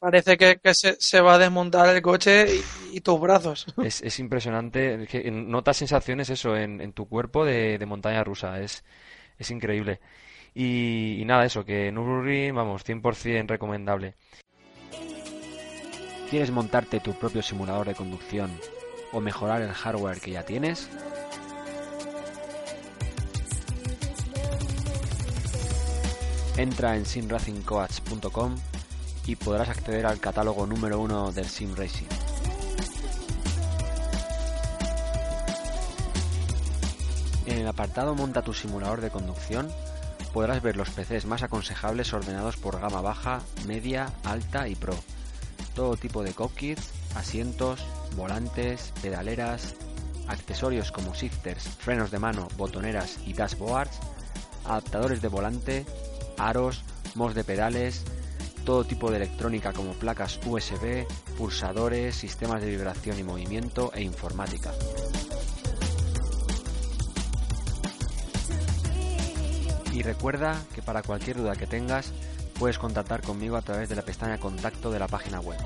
[0.00, 2.46] Parece que, que se, se, va a desmontar el coche
[2.92, 3.66] y, tus brazos.
[3.84, 5.06] Es, es impresionante.
[5.06, 8.60] Que notas sensaciones eso en, en tu cuerpo de, de montaña rusa.
[8.60, 8.84] Es,
[9.38, 10.00] es increíble.
[10.54, 14.14] Y, nada, eso, que Nürburgring, vamos, 100% recomendable.
[16.28, 18.50] ¿Quieres montarte tu propio simulador de conducción
[19.12, 20.90] o mejorar el hardware que ya tienes?
[26.56, 28.56] Entra en simracingcoach.com
[29.28, 32.06] y podrás acceder al catálogo número uno del Sim Racing.
[37.44, 39.70] En el apartado Monta tu simulador de conducción
[40.32, 44.94] podrás ver los PCs más aconsejables ordenados por gama baja, media, alta y pro.
[45.74, 47.84] Todo tipo de cockpits, asientos,
[48.16, 49.74] volantes, pedaleras,
[50.26, 53.98] accesorios como shifters, frenos de mano, botoneras y dashboards,
[54.64, 55.86] adaptadores de volante,
[56.38, 56.82] aros,
[57.14, 58.04] mods de pedales,
[58.68, 61.06] todo tipo de electrónica como placas USB,
[61.38, 64.74] pulsadores, sistemas de vibración y movimiento e informática.
[69.90, 72.12] Y recuerda que para cualquier duda que tengas
[72.58, 75.56] puedes contactar conmigo a través de la pestaña contacto de la página web.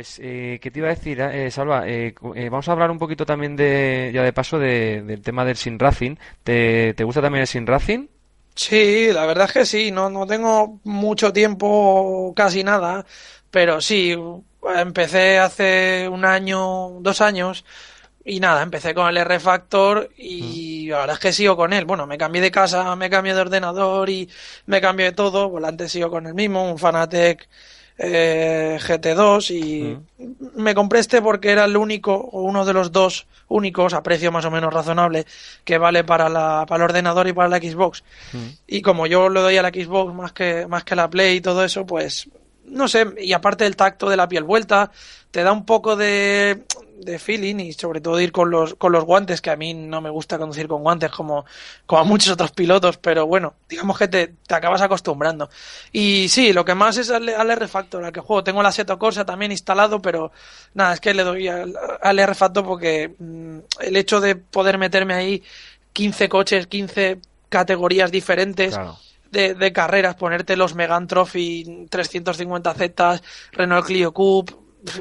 [0.00, 1.86] Pues, eh, ¿qué te iba a decir, eh, Salva?
[1.86, 5.58] Eh, eh, vamos a hablar un poquito también de, ya de paso, del tema del
[5.58, 6.16] Sin Racing.
[6.42, 8.06] ¿Te, ¿Te gusta también el Sin Racing?
[8.54, 13.04] Sí, la verdad es que sí, no, no tengo mucho tiempo, casi nada,
[13.50, 14.16] pero sí,
[14.74, 17.66] empecé hace un año, dos años,
[18.24, 20.92] y nada, empecé con el R-Factor y mm.
[20.92, 21.84] verdad es que sigo con él.
[21.84, 24.30] Bueno, me cambié de casa, me cambié de ordenador y
[24.64, 25.50] me cambié de todo.
[25.50, 27.46] Volante sigo con el mismo, un Fanatec
[27.98, 30.60] eh, GT2 y mm.
[30.62, 34.32] me compré este porque era el único o uno de los dos únicos a precio
[34.32, 35.26] más o menos razonable
[35.64, 38.02] que vale para, la, para el ordenador y para la Xbox.
[38.32, 38.46] Mm.
[38.66, 41.36] Y como yo le doy a la Xbox más que, más que a la Play
[41.36, 42.28] y todo eso, pues
[42.64, 44.90] no sé, y aparte del tacto de la piel vuelta,
[45.30, 46.64] te da un poco de,
[47.00, 50.00] de feeling y sobre todo ir con los, con los guantes, que a mí no
[50.00, 51.44] me gusta conducir con guantes como,
[51.86, 55.48] como a muchos otros pilotos, pero bueno, digamos que te, te acabas acostumbrando.
[55.92, 58.44] Y sí, lo que más es al, al R-Factor, al que juego.
[58.44, 60.32] Tengo la Seto Corsa también instalado, pero
[60.74, 65.14] nada, es que le doy al, al R-Factor porque mm, el hecho de poder meterme
[65.14, 65.42] ahí
[65.92, 67.18] 15 coches, 15
[67.48, 68.74] categorías diferentes.
[68.74, 68.96] Claro.
[69.30, 73.20] De, de carreras, ponerte los Megan Trophy 350Z,
[73.52, 74.54] Renault Clio Coupe,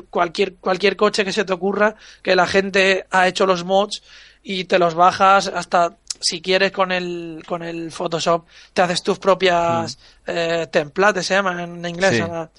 [0.10, 4.04] cualquier, cualquier coche que se te ocurra, que la gente ha hecho los mods
[4.44, 9.20] y te los bajas hasta si quieres con el con el Photoshop te haces tus
[9.20, 12.20] propias eh, templates se llaman en inglés Sí.
[12.20, 12.50] la-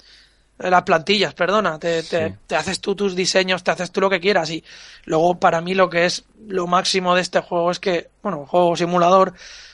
[0.57, 2.35] las plantillas perdona te, te, Sí.
[2.47, 4.63] te haces tú tus diseños te haces tú lo que quieras y
[5.05, 8.75] luego para mí lo que es lo máximo de este juego es que bueno juego
[8.75, 9.33] simulador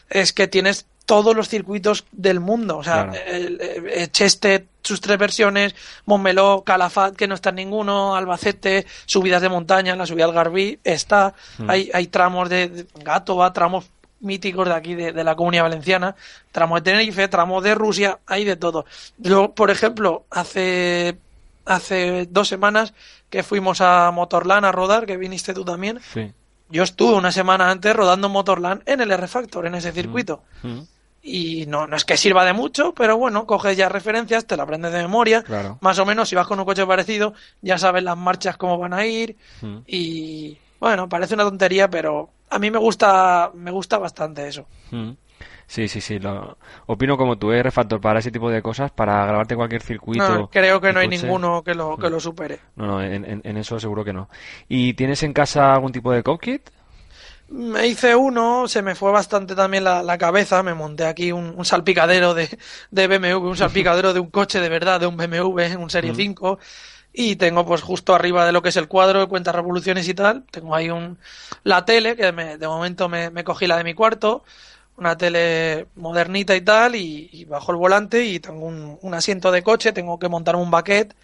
[0.09, 3.13] es que tienes todos los circuitos del mundo o sea Claro.
[3.25, 5.73] el, el- el Cheste sus tres versiones
[6.05, 10.79] Montmeló Calafat que no está en ninguno Albacete subidas de montaña la subida al Garbí
[10.83, 11.69] está Mm.
[11.69, 13.89] hay, hay tramos de, de Gátova tramos
[14.19, 16.15] míticos de aquí de, de la comunidad valenciana
[16.51, 18.85] tramos de Tenerife tramos de Rusia hay de todo
[19.17, 21.17] yo por ejemplo hace
[21.65, 22.93] hace dos semanas
[23.29, 26.31] que fuimos a Motorland a rodar que viniste tú también Sí.
[26.69, 30.79] yo estuve una semana antes rodando Motorland en el R-Factor en ese circuito Mm,
[31.29, 34.63] y no, no es que sirva de mucho, pero bueno, coges ya referencias, te la
[34.63, 35.77] aprendes de memoria, Claro.
[35.81, 38.93] más o menos si vas con un coche parecido, ya sabes las marchas cómo van
[38.93, 39.77] a ir Mm.
[39.85, 44.65] y bueno, parece una tontería, pero a mí me gusta me gusta bastante eso.
[44.91, 45.11] Mm.
[45.69, 46.17] Sí, sí, sí.
[46.17, 46.57] Lo...
[46.85, 47.69] Opino como tú, ¿eh?
[47.71, 50.23] Factor para ese tipo de cosas, para grabarte cualquier circuito.
[50.33, 51.23] No, creo que no hay coche.
[51.23, 52.59] ninguno que lo que lo supere.
[52.77, 54.29] No, no, en, en- eso seguro que no.
[54.69, 56.69] ¿Y tienes en casa algún tipo de cockpit?
[57.49, 61.53] Me hice uno, se me fue bastante también la, la cabeza, me monté aquí un,
[61.57, 62.49] un salpicadero de,
[62.91, 66.59] de BMW, un salpicadero de un coche de verdad, de un BMW, un Serie 5,
[67.13, 70.13] y tengo pues justo arriba de lo que es el cuadro de cuentas revoluciones y
[70.13, 71.17] tal, tengo ahí un
[71.63, 74.43] la tele, que me- de momento me, me cogí la de mi cuarto,
[74.97, 79.51] una tele modernita y tal, y, y bajo el volante y tengo un, un asiento
[79.51, 81.15] de coche, tengo que montar un baquet,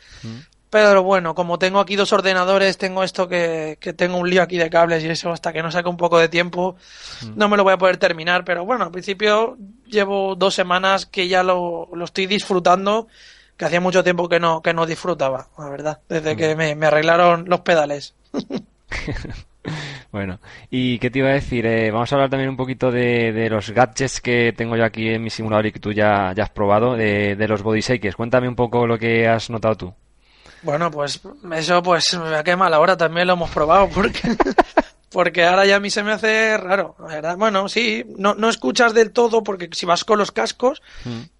[0.74, 4.58] pero bueno, como tengo aquí dos ordenadores, tengo esto que, que tengo un lío aquí
[4.58, 6.78] de cables y eso, hasta que no saque un poco de tiempo,
[7.36, 8.44] no me lo voy a poder terminar.
[8.44, 9.56] Pero bueno, al principio
[9.86, 13.08] llevo dos semanas que ya lo, lo estoy disfrutando,
[13.56, 16.88] que hacía mucho tiempo que no, que no disfrutaba, la verdad, desde que me, me
[16.88, 18.16] arreglaron los pedales.
[20.12, 21.66] Bueno, ¿y qué te iba a decir?
[21.66, 25.10] Eh, vamos a hablar también un poquito de, de los gadgets que tengo yo aquí
[25.10, 28.16] en mi simulador y que tú ya, ya has probado, de, de los body shakers.
[28.16, 29.94] Cuéntame un poco lo que has notado tú.
[30.64, 31.22] Bueno, pues
[31.56, 34.22] eso pues me qué mal ahora también lo hemos probado porque
[35.14, 37.38] porque ahora ya a mí se me hace raro, verdad.
[37.38, 40.82] Bueno, sí, no, no escuchas del todo porque si vas con los cascos,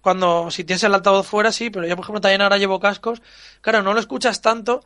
[0.00, 3.20] cuando si tienes el altavoz fuera sí, pero yo por ejemplo también ahora llevo cascos,
[3.60, 4.84] claro, no lo escuchas tanto,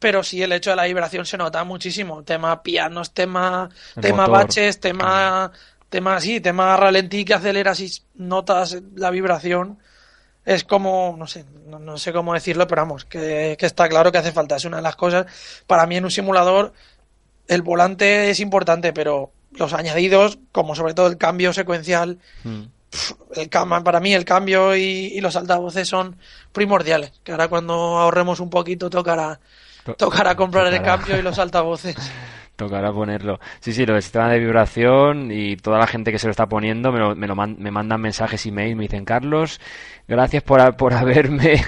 [0.00, 4.26] pero sí el hecho de la vibración se nota muchísimo, tema pianos, tema El tema
[4.26, 4.46] motor.
[4.46, 5.52] baches, tema
[5.88, 9.78] tema sí, tema ralentí que aceleras y notas la vibración
[10.44, 14.10] es como, no sé, no, no sé cómo decirlo, pero vamos, que, que está claro
[14.10, 14.56] que hace falta.
[14.56, 15.26] Es una de las cosas.
[15.66, 16.72] Para mí en un simulador
[17.48, 22.62] el volante es importante, pero los añadidos, como sobre todo el cambio secuencial, Mm.
[23.36, 23.48] el
[23.84, 24.82] para mí el cambio y,
[25.14, 26.16] y los altavoces son
[26.52, 27.12] primordiales.
[27.22, 29.38] Que ahora cuando ahorremos un poquito tocará,
[29.84, 31.96] To- tocará comprar el cambio y los altavoces.
[32.60, 33.40] Tocará ponerlo.
[33.60, 36.46] Sí, sí, lo del sistema de vibración y toda la gente que se lo está
[36.46, 39.60] poniendo me, lo, me, lo man- me mandan mensajes y mail, me dicen, Carlos,
[40.06, 41.62] gracias por, por haberme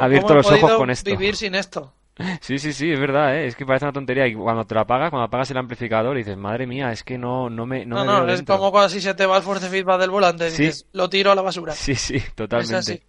[0.00, 1.10] abierto ¿cómo he los ojos con esto.
[1.10, 1.92] vivir sin esto?
[2.40, 3.46] Sí, sí, sí, es verdad, ¿eh?
[3.46, 4.26] Es que parece una tontería.
[4.26, 7.50] Y cuando te lo apagas, cuando apagas el amplificador, dices, madre mía, es que no,
[7.50, 8.56] no me, no No, me no, es dentro".
[8.56, 10.62] como cuando si se te va el force feedback del volante, Sí.
[10.62, 11.74] dices, lo tiro a la basura.
[11.74, 12.74] Sí, sí, totalmente.
[12.76, 13.02] así.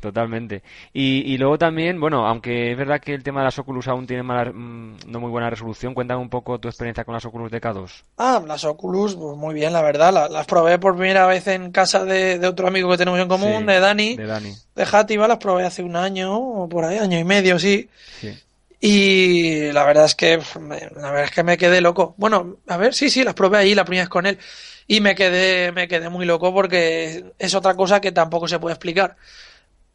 [0.00, 0.62] Totalmente.
[0.92, 4.06] Y, y luego también, bueno, aunque es verdad que el tema de las Oculus aún
[4.06, 7.50] tiene mala- mm, no muy buena resolución, cuéntame un poco tu experiencia con las Oculus
[7.52, 8.02] DK2.
[8.18, 10.12] Ah, las Oculus, pues muy bien, la verdad.
[10.12, 13.28] la- Las, probé por primera vez en casa de, de otro amigo que tenemos en
[13.28, 14.54] común, Sí, de Dani, De Dani.
[14.74, 15.28] de Játiva.
[15.28, 17.88] Las probé hace un año o por ahí, año y medio, sí.
[18.20, 18.34] Sí.
[18.80, 22.14] Y la verdad es que, la verdad es que me quedé loco.
[22.18, 24.38] Bueno, a ver, sí, sí, las probé ahí la primera vez con él.
[24.86, 28.74] Y me quedé, me quedé muy loco porque es otra cosa que tampoco se puede
[28.74, 29.16] explicar.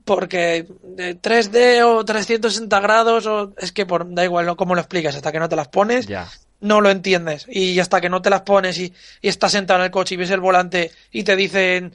[0.05, 4.55] Porque de 3D o 360 grados, o, es que por, da igual ¿no?
[4.57, 6.27] cómo lo explicas, hasta que no te las pones, Ya.
[6.61, 7.45] no lo entiendes.
[7.47, 10.17] Y hasta que no te las pones y, y estás sentado en el coche y
[10.17, 11.93] ves el volante y te dicen,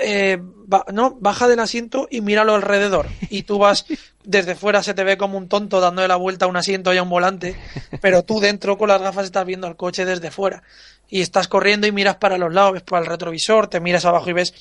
[0.00, 3.06] eh, ba- no, baja del asiento y míralo alrededor.
[3.30, 3.84] Y tú vas
[4.24, 6.98] desde fuera, se te ve como un tonto dándole la vuelta a un asiento y
[6.98, 7.56] a un volante,
[8.00, 10.62] pero tú dentro con las gafas estás viendo el coche desde fuera.
[11.08, 14.30] Y estás corriendo y miras para los lados, ves para el retrovisor, te miras abajo
[14.30, 14.54] y ves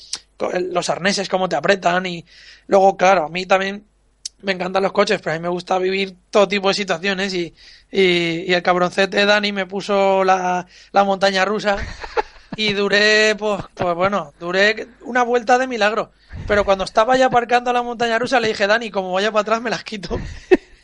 [0.54, 2.06] los arneses cómo te apretan.
[2.06, 2.26] Y
[2.68, 3.86] luego, claro, a mí también
[4.42, 7.54] me encantan los coches, pero a mí me gusta vivir todo tipo de situaciones y,
[7.92, 11.78] y, el cabroncete Dani me puso la, la montaña rusa
[12.56, 16.12] y duré, pues, pues bueno, duré una vuelta de milagro.
[16.48, 19.62] Pero cuando estaba ya aparcando la montaña rusa le dije, Dani, como vaya para atrás
[19.62, 20.20] me las quito.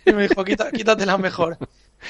[0.06, 1.58] Y me dijo, Quita, quítatelas mejor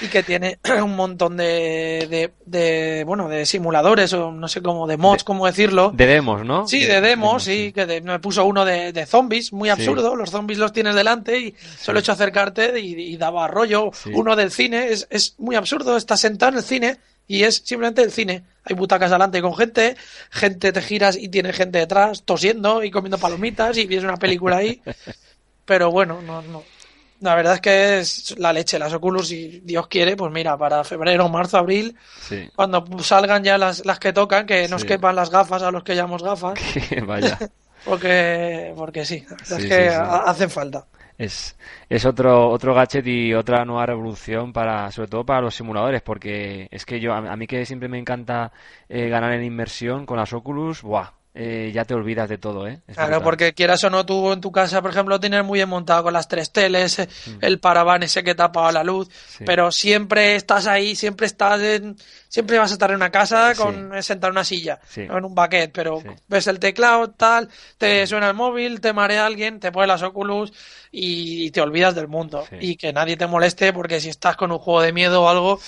[0.01, 4.97] y que tiene un montón de, de, bueno de simuladores o no sé cómo de
[4.97, 5.91] mods cómo decirlo.
[5.93, 10.15] De demos no sí de, demos sí, que me puso uno de, zombies muy absurdo.
[10.15, 13.91] Los zombies los tienes delante y solo he hecho acercarte y, daba rollo.
[14.13, 18.01] Uno del cine es, es muy absurdo estás sentado en el cine y es simplemente
[18.01, 19.95] el cine hay butacas delante con gente
[20.29, 24.57] gente te giras y tiene gente detrás tosiendo y comiendo palomitas y ves una película
[24.57, 24.81] ahí
[25.65, 26.63] pero bueno no no
[27.19, 30.83] la verdad es que es la leche, las Oculus, si Dios quiere, pues mira, para
[30.83, 31.95] febrero, marzo, abril,
[32.55, 35.95] cuando salgan ya las, las que tocan, que nos quepan las gafas a los que
[35.95, 36.59] llamamos gafas.
[37.07, 37.39] Vaya.
[37.85, 40.85] porque, porque sí, es que hacen falta.
[41.17, 41.57] Es,
[41.89, 46.67] es otro, otro gadget y otra nueva revolución para, sobre todo para los simuladores, porque
[46.71, 48.51] es que yo, a, mí que siempre me encanta
[48.87, 51.11] eh, ganar en inmersión con las Oculus, ¡buah!
[51.39, 52.79] Eh, ya te olvidas de todo, ¿eh?
[52.91, 56.01] claro, porque quieras o no, tú en tu casa, por ejemplo, tienes muy bien montado
[56.01, 57.37] con las tres teles, eh, mm.
[57.41, 59.07] el paraván ese que tapa la luz,
[59.45, 61.95] pero siempre estás ahí, siempre estás en,
[62.27, 65.71] siempre vas a estar en una casa con sentado en una silla, en un baquet,
[65.71, 70.01] pero ves el teclado, tal, te suena el móvil, te marea alguien, te pone las
[70.01, 70.51] Oculus
[70.91, 72.45] y, te olvidas del mundo.
[72.59, 75.59] Y que nadie te moleste porque si estás con un juego de miedo o algo,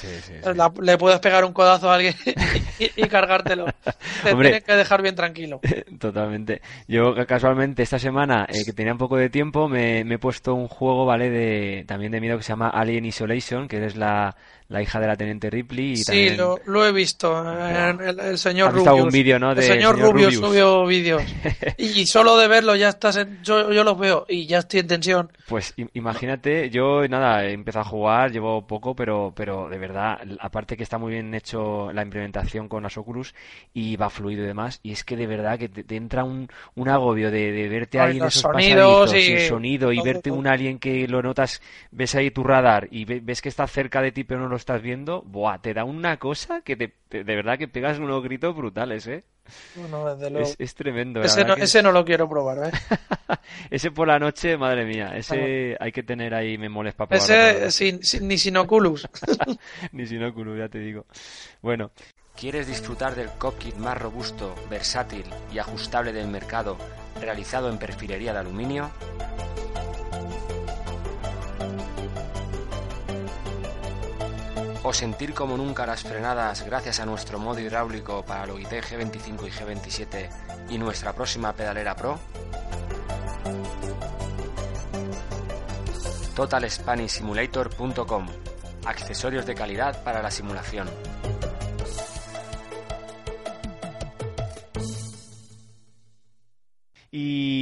[0.81, 2.15] le puedes pegar un codazo a alguien
[2.79, 3.65] y, cargártelo.
[4.23, 5.58] Te tienes que dejar bien tranquilo.
[5.99, 6.61] Totalmente.
[6.87, 10.53] Yo casualmente esta semana, eh, que tenía un poco de tiempo, me, me, he puesto
[10.55, 11.29] un juego, ¿vale?
[11.29, 14.35] De, también de miedo que se llama Alien Isolation, que es la,
[14.69, 15.93] la hija de la teniente Ripley.
[15.93, 17.43] Y sí, lo, lo, he visto.
[17.43, 19.01] El, señor Rubius.
[19.01, 19.51] un vídeo, ¿no?
[19.51, 21.23] el señor, Rubius, subió vídeos.
[21.77, 23.17] y solo de verlo ya estás.
[23.17, 25.31] En, yo, yo los veo y ya estoy en tensión.
[25.47, 30.77] Pues imagínate, yo nada, he empezado a jugar, llevo poco, pero, pero de verdad, aparte
[30.77, 33.33] que está muy bien hecho la implementación con las Oculus
[33.73, 36.89] y va fluido y demás, y es que de verdad que te, entra un, un
[36.89, 39.21] agobio de, de verte ahí en esos sonidos y...
[39.21, 43.41] sin sonido y verte un alien que lo notas, ves ahí tu radar y ves
[43.41, 46.61] que está cerca de ti pero no lo estás viendo, buah, te da una cosa
[46.61, 49.23] que te, de verdad que pegas unos gritos brutales, ¿eh?
[50.59, 51.21] es, tremendo.
[51.21, 52.71] Ese no, ese no, lo quiero probar, ¿eh?
[53.71, 57.29] ese por la noche, madre mía, ese hay que tener ahí memoles para probar.
[57.29, 59.07] Ese sin, sin, ni sin Oculus.
[59.91, 61.05] ni sin Oculus, ya te digo.
[61.61, 61.91] Bueno.
[62.39, 66.77] ¿Quieres disfrutar del cockpit más robusto, versátil y ajustable del mercado,
[67.19, 68.91] realizado en perfilería de aluminio?
[74.89, 79.51] O sentir como nunca las frenadas gracias a nuestro modo hidráulico para Logitech G25 y
[79.51, 80.29] G27
[80.69, 82.19] y nuestra próxima pedalera Pro?
[86.35, 88.27] TotalSpanishSimulator.com
[88.83, 90.89] Accesorios de calidad para la simulación.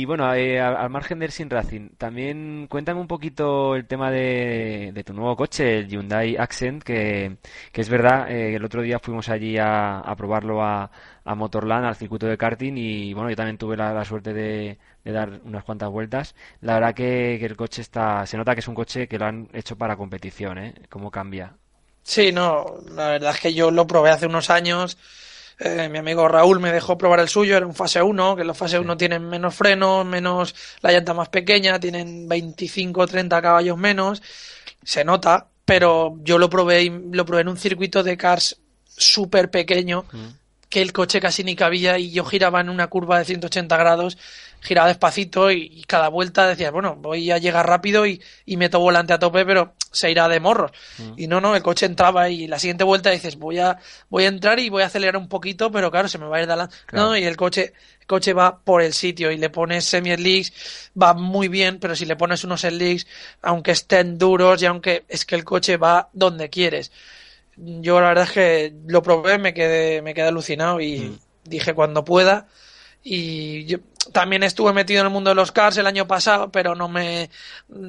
[0.07, 5.13] Bueno, eh, al margen del Sin Racing, también cuéntame un poquito el tema de, tu
[5.13, 7.37] nuevo coche, el Hyundai Accent, que,
[7.71, 10.89] que es verdad, eh, el otro día fuimos allí a, probarlo a,
[11.23, 15.41] a, Motorland, al circuito de karting, y bueno, yo también tuve la, suerte de, dar
[15.43, 16.33] unas cuantas vueltas.
[16.61, 19.49] La verdad que, el coche está, se nota que es un coche que lo han
[19.53, 20.73] hecho para competición, ¿eh?
[20.89, 21.53] ¿Cómo cambia?
[22.01, 22.65] Sí, no,
[22.95, 24.97] la verdad es que yo lo probé hace unos años
[25.59, 28.57] eh, mi amigo Raúl me dejó probar el suyo, era un fase 1, que los
[28.57, 33.77] fase 1 tienen menos frenos, menos la llanta más pequeña, tienen 25 o 30 caballos
[33.77, 34.21] menos,
[34.83, 40.05] se nota, pero yo lo probé, lo probé en un circuito de cars súper pequeño,
[40.69, 44.17] que el coche casi ni cabía y yo giraba en una curva de 180 grados
[44.61, 49.13] giraba despacito y, cada vuelta decías, bueno, voy a llegar rápido y, y meto volante
[49.13, 50.71] a tope, pero se irá de morros.
[50.97, 51.13] Mm.
[51.17, 53.77] Y no, no, el coche entraba y la siguiente vuelta dices, voy a,
[54.09, 56.41] voy a entrar y voy a acelerar un poquito, pero claro, se me va a
[56.41, 56.69] ir de la...
[56.91, 61.13] No, y el coche, el coche va por el sitio y le pones semi-slicks, va
[61.13, 63.07] muy bien, pero si le pones unos slicks,
[63.41, 66.91] aunque estén duros y aunque es que el coche va donde quieres.
[67.57, 71.19] Yo la verdad es que lo probé, me quedé, me quedé alucinado y mm.
[71.45, 72.47] dije cuando pueda
[73.09, 73.77] y yo
[74.11, 77.29] también estuve metido en el mundo de los cars el año pasado, pero no me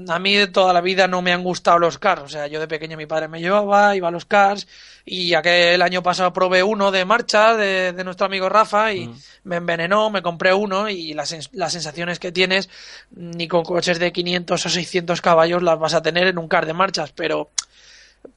[0.08, 2.60] a mí de toda la vida no me han gustado los cars, o sea, yo
[2.60, 4.68] de pequeño mi padre me llevaba, iba a los cars
[5.04, 9.20] y aquel año pasado probé uno de marcha de, nuestro amigo Rafa y mm.
[9.44, 12.68] me envenenó, me compré uno y las, las sensaciones que tienes
[13.10, 16.66] ni con coches de 500 o 600 caballos las vas a tener en un car
[16.66, 17.50] de marchas, pero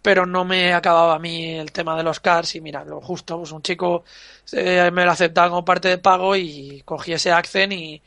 [0.02, 3.38] pero no me acababa a mí el tema de los cars y mira, lo justo,
[3.38, 4.04] pues un chico
[4.54, 8.02] eh, me lo aceptaba como parte de pago y cogí ese Accent y,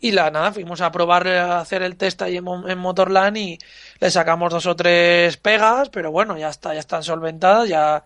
[0.00, 3.58] Y la nada, fuimos a probar a hacer el test ahí en, en Motorland y
[4.00, 8.04] le sacamos dos o tres pegas, pero bueno, ya está, ya están solventadas, ya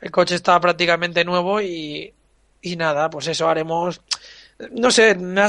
[0.00, 2.14] el coche está prácticamente nuevo y,
[2.62, 4.02] y nada, pues eso haremos.
[4.72, 5.42] No sé, me,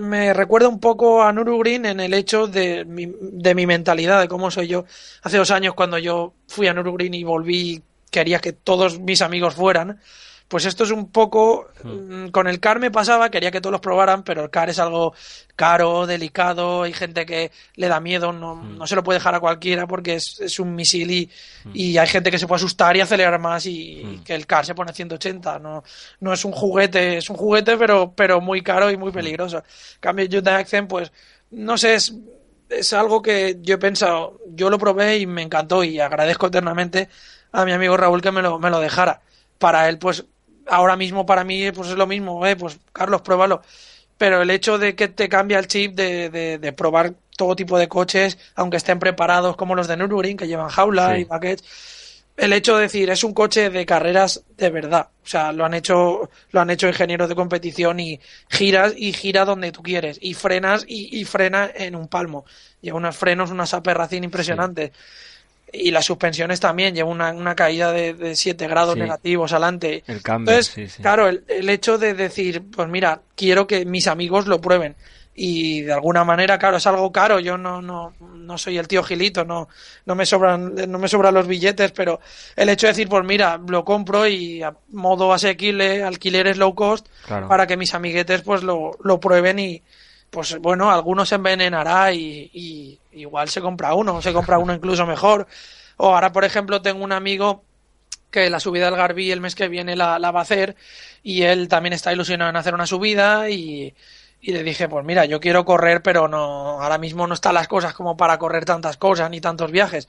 [0.00, 4.28] me, recuerda un poco a Nürburgring en el hecho de mi, de mi mentalidad, de
[4.28, 4.84] cómo soy yo.
[5.22, 9.54] Hace dos años cuando yo fui a Nürburgring y volví, quería que todos mis amigos
[9.54, 10.00] fueran
[10.48, 11.68] pues esto es un poco.
[11.82, 12.28] Hmm.
[12.28, 15.14] Con el CAR me pasaba, quería que todos los probaran, pero el CAR es algo
[15.54, 18.78] caro, delicado, hay gente que le da miedo, no, hmm.
[18.78, 21.30] no se lo puede dejar a cualquiera porque es, es un misil y,
[21.64, 21.70] hmm.
[21.74, 24.74] y, hay gente que se puede asustar y acelerar más y, que el CAR se
[24.74, 25.58] pone a 180.
[25.58, 25.84] No,
[26.20, 29.58] no es un juguete, es un juguete, pero, pero muy caro y muy peligroso.
[29.58, 31.12] En cambio, Hyundai Accent, pues,
[31.50, 32.14] no sé, es,
[32.70, 37.10] es algo que yo he pensado, yo lo probé y me encantó y agradezco eternamente
[37.52, 39.20] a mi amigo Raúl que me lo, me lo dejara.
[39.58, 40.24] Para él, pues
[40.68, 43.62] ahora mismo para mí pues es lo mismo, eh, pues Carlos, pruébalo.
[44.16, 47.86] Pero el hecho de que te cambia el chip de, de, probar todo tipo de
[47.88, 51.62] coches, aunque estén preparados como los de Nürburgring, que llevan jaula y paquets,
[52.36, 55.08] el hecho de decir es un coche de carreras de verdad.
[55.22, 59.44] O sea, lo han hecho, lo han hecho ingenieros de competición y giras y gira
[59.44, 60.18] donde tú quieres.
[60.20, 62.44] Y frenas y, y frena en un palmo.
[62.80, 64.92] Lleva unos frenos, unas aperración impresionantes
[65.72, 70.02] y las suspensiones también lleva una, una caída de, de 7 grados negativos adelante.
[70.06, 74.46] El cambio, Entonces, claro, el, el, hecho de decir, pues mira, quiero que mis amigos
[74.46, 74.96] lo prueben.
[75.40, 77.38] Y de alguna manera, claro, es algo caro.
[77.38, 79.68] Yo no, no, no soy el tío Gilito, no,
[80.04, 82.18] no me sobran, no me sobran los billetes, pero
[82.56, 87.06] el hecho de decir, pues mira, lo compro y a modo asequible, alquileres low cost,
[87.28, 89.82] para que mis amiguetes pues lo, lo prueben y,
[90.30, 95.06] pues bueno, algunos se envenenará y, y, igual se compra uno, se compra uno incluso
[95.06, 95.46] mejor.
[95.96, 97.64] O ahora, por ejemplo, tengo un amigo
[98.30, 100.76] que la subida del Garbi el mes que viene la, la va a hacer
[101.22, 103.94] y él también está ilusionado en hacer una subida y,
[104.40, 107.68] y le dije, pues mira, yo quiero correr, pero no, ahora mismo no están las
[107.68, 110.08] cosas como para correr tantas cosas ni tantos viajes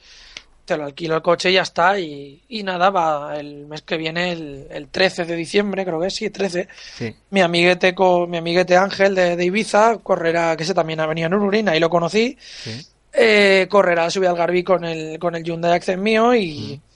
[0.69, 1.99] te lo alquilo el coche y ya está.
[1.99, 6.09] Y, y nada, va el mes que viene, el, el, 13 de diciembre, creo que
[6.09, 6.67] sí, 13.
[6.95, 7.15] Sí.
[7.31, 7.95] Mi amiguete,
[8.27, 11.79] mi amiguete Ángel de, de, Ibiza correrá, que ese también ha venido en Nürburgring, ahí
[11.79, 12.37] lo conocí.
[12.39, 12.85] Sí.
[13.11, 16.88] Eh, correrá subir al Garbi con el, con el Hyundai Accent mío y, mm.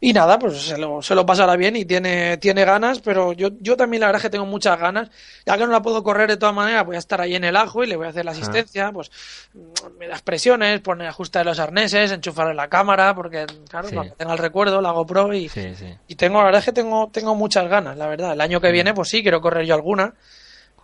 [0.00, 3.48] Y nada, pues se lo, se lo pasará bien y tiene, tiene ganas, pero yo,
[3.60, 5.10] yo también la verdad es que tengo muchas ganas.
[5.44, 7.56] Ya que no la puedo correr de todas maneras, voy a estar ahí en el
[7.56, 9.10] ajo y le voy a hacer la asistencia, pues
[9.98, 13.94] me das presiones, poner ajustar los arneses, enchufarle la cámara, porque claro, Sí.
[13.94, 15.92] cuando tenga el recuerdo, la GoPro y, Sí, sí.
[16.06, 18.32] y tengo, la verdad es que tengo, tengo muchas ganas, la verdad.
[18.32, 20.14] El año que viene, pues sí, quiero correr yo alguna.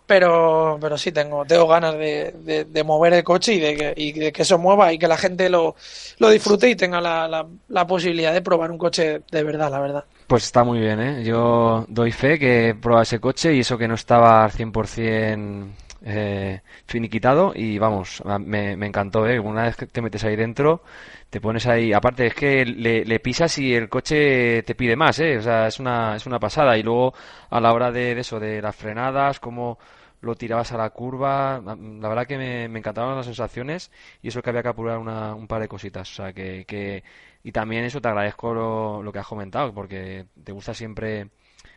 [0.07, 4.11] Pero, pero sí, tengo, tengo ganas de, de, mover el coche y de, que, y
[4.13, 5.75] de que eso mueva y que la gente lo,
[6.19, 10.05] lo disfrute y tenga la, la, posibilidad de probar un coche de verdad, la verdad.
[10.27, 11.23] Pues está muy bien, ¿eh?
[11.23, 15.67] Yo doy fe que he ese coche y eso que no estaba al 100%
[16.07, 19.39] eh, finiquitado y vamos, me, encantó, ¿eh?
[19.39, 20.83] Una vez que te metes ahí dentro,
[21.31, 25.37] te pones ahí, aparte es que le, pisas y el coche te pide más, ¿eh?
[25.37, 27.13] O sea, es una, es una pasada y luego
[27.49, 29.79] a la hora de, de eso, de las frenadas, como
[30.21, 33.91] lo tirabas a la curva, la verdad que me, me encantaban las sensaciones
[34.21, 37.03] y eso que había que apurar una, un par de cositas, o sea, que, que
[37.43, 41.29] y también eso te agradezco lo, lo que has comentado, porque te gusta siempre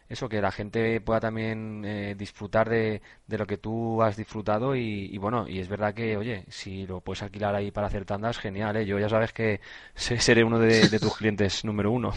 [0.09, 4.75] eso, que la gente pueda también eh, disfrutar de, de, lo que tú has disfrutado
[4.75, 8.05] y, y, bueno, y es verdad que, oye, si lo puedes alquilar ahí para hacer
[8.05, 8.87] tandas, genial, ¿eh?
[8.87, 9.61] Yo ya sabes que
[9.95, 12.15] seré uno de, tus clientes número uno.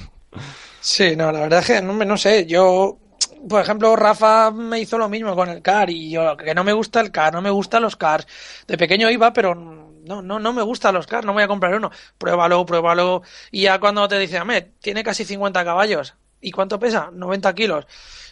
[0.80, 2.98] Sí, no, la verdad es que no, no sé, yo
[3.48, 6.74] por ejemplo, Rafa me hizo lo mismo con el car y yo que no me
[6.74, 8.28] gusta el car, no me gustan los cars.
[8.68, 11.74] De pequeño iba, pero no, no, no me gustan los cars, no voy a comprar
[11.76, 11.92] uno.
[12.18, 13.24] Pruébalo, pruébalo.
[13.52, 16.16] Y ya cuando te dice, Ahmed, tiene casi 50 caballos.
[16.42, 17.10] ¿Y cuánto pesa?
[17.14, 17.86] 90 kilos.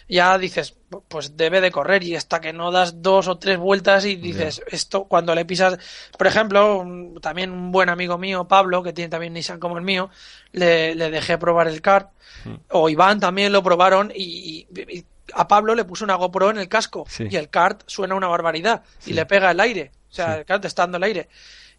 [0.08, 0.74] Ya dices,
[1.06, 4.56] pues debe de correr y hasta que no das dos o tres vueltas y dices,
[4.56, 4.64] yeah.
[4.72, 5.78] esto cuando le pisas,
[6.18, 6.84] por ejemplo,
[7.22, 10.10] también un buen amigo mío, Pablo, que tiene también Nissan como el mío,
[10.50, 12.10] le, le dejé probar el kart,
[12.44, 12.54] Mm.
[12.70, 15.04] o Iván también lo probaron y, y, y,
[15.34, 17.26] a Pablo le puso una GoPro en el casco Sí.
[17.30, 19.10] y el kart suena una barbaridad Sí.
[19.10, 20.38] y le pega el aire, o sea, Sí.
[20.40, 21.28] el kart está dando el aire.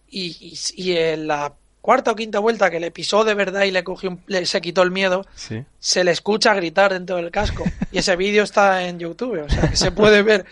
[0.08, 3.84] Y, y, y la cuarta o quinta vuelta que le pisó de verdad y le
[3.84, 5.64] cogió un- le, se quitó el miedo, Sí.
[5.80, 7.64] se le escucha gritar dentro del casco.
[7.92, 10.46] Y ese vídeo está en YouTube, o sea, que se puede ver.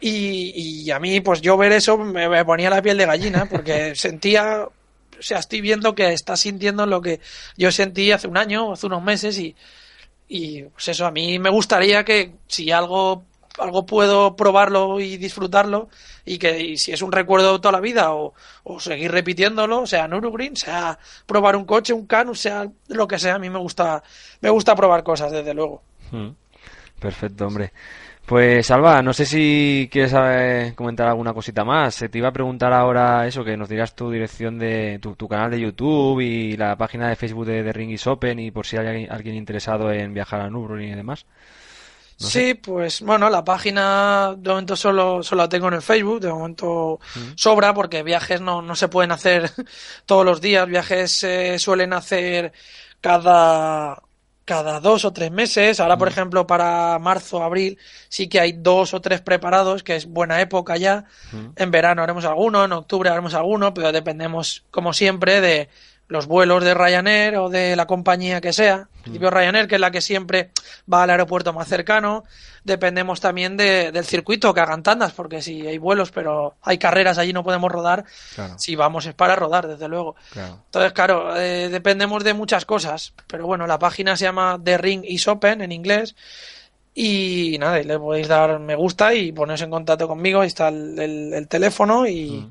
[0.00, 0.52] Y,
[0.84, 3.96] y a mí, pues yo ver eso me, me ponía la piel de gallina, porque
[3.96, 4.72] sentía, o
[5.22, 7.18] sea, estoy viendo que está sintiendo lo que
[7.56, 9.56] yo sentí hace un año, hace unos meses, y,
[10.28, 13.24] y pues eso, a mí me gustaría que si algo,
[13.58, 15.88] algo puedo probarlo y disfrutarlo,
[16.24, 18.34] y que si es un recuerdo de toda la vida, o,
[18.64, 23.36] o seguir repitiéndolo, sea Nürburgring, sea probar un coche, un Canus, sea lo que sea,
[23.36, 24.02] a mí me gusta,
[24.40, 25.82] me gusta probar cosas, desde luego.
[26.10, 26.30] Mm.
[26.98, 27.72] Perfecto, hombre.
[28.28, 31.94] Pues Alba, no sé si quieres eh, comentar alguna cosita más.
[31.94, 35.50] Se te iba a preguntar ahora eso, que nos dirás tu dirección de tu, canal
[35.50, 38.76] de YouTube y la página de Facebook de, de Ring is Open y por si
[38.76, 41.24] hay alguien interesado en viajar a Nürburgring y demás.
[42.18, 46.32] Sí, pues bueno, la página de momento solo, solo la tengo en el Facebook, de
[46.32, 47.00] momento
[47.36, 49.50] sobra porque viajes no, no se pueden hacer
[50.06, 52.52] todos los días, viajes se suelen hacer
[53.00, 54.02] cada
[54.48, 55.78] cada dos o tres meses.
[55.78, 60.06] Ahora, por ejemplo, para marzo, abril, sí que hay dos o tres preparados, que es
[60.06, 61.04] buena época ya.
[61.54, 65.68] En verano haremos alguno, en octubre haremos alguno, pero dependemos, como siempre, de
[66.08, 68.88] los vuelos de Ryanair o de la compañía que sea.
[69.02, 70.50] Principio Ryanair, que es la que siempre
[70.92, 72.24] va al aeropuerto más cercano.
[72.64, 77.18] Dependemos también de, del circuito que hagan tandas, porque si hay vuelos, pero hay carreras
[77.18, 78.04] allí no podemos rodar,
[78.56, 80.16] si vamos es para rodar, desde luego.
[80.34, 83.12] Entonces, claro, eh, dependemos de muchas cosas.
[83.26, 86.16] Pero bueno, la página se llama The Ring is Open en inglés.
[86.94, 90.40] Y nada, le podéis dar me gusta y poneros en contacto conmigo.
[90.40, 92.48] Ahí está el, teléfono y.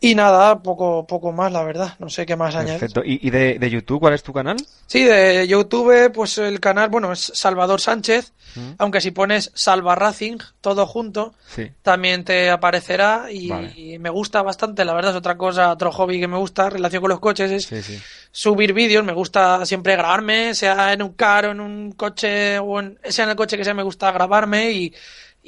[0.00, 1.94] Y nada, poco, poco más, la verdad.
[1.98, 2.78] No sé qué más añadir.
[2.78, 3.02] Perfecto.
[3.04, 4.56] ¿Y, de, de, YouTube cuál es tu canal?
[4.86, 8.32] Sí, de YouTube, pues el canal, bueno, es Salvador Sánchez.
[8.54, 8.70] Mm.
[8.78, 11.34] Aunque si pones Salva Racing, todo junto,
[11.82, 13.26] también te aparecerá.
[13.32, 17.00] Y, me gusta bastante, la verdad, es otra cosa, otro hobby que me gusta, relación
[17.00, 19.04] con los coches, es subir vídeos.
[19.04, 23.30] Me gusta siempre grabarme, sea en un carro, en un coche, o en, sea en
[23.30, 24.94] el coche que sea, me gusta grabarme y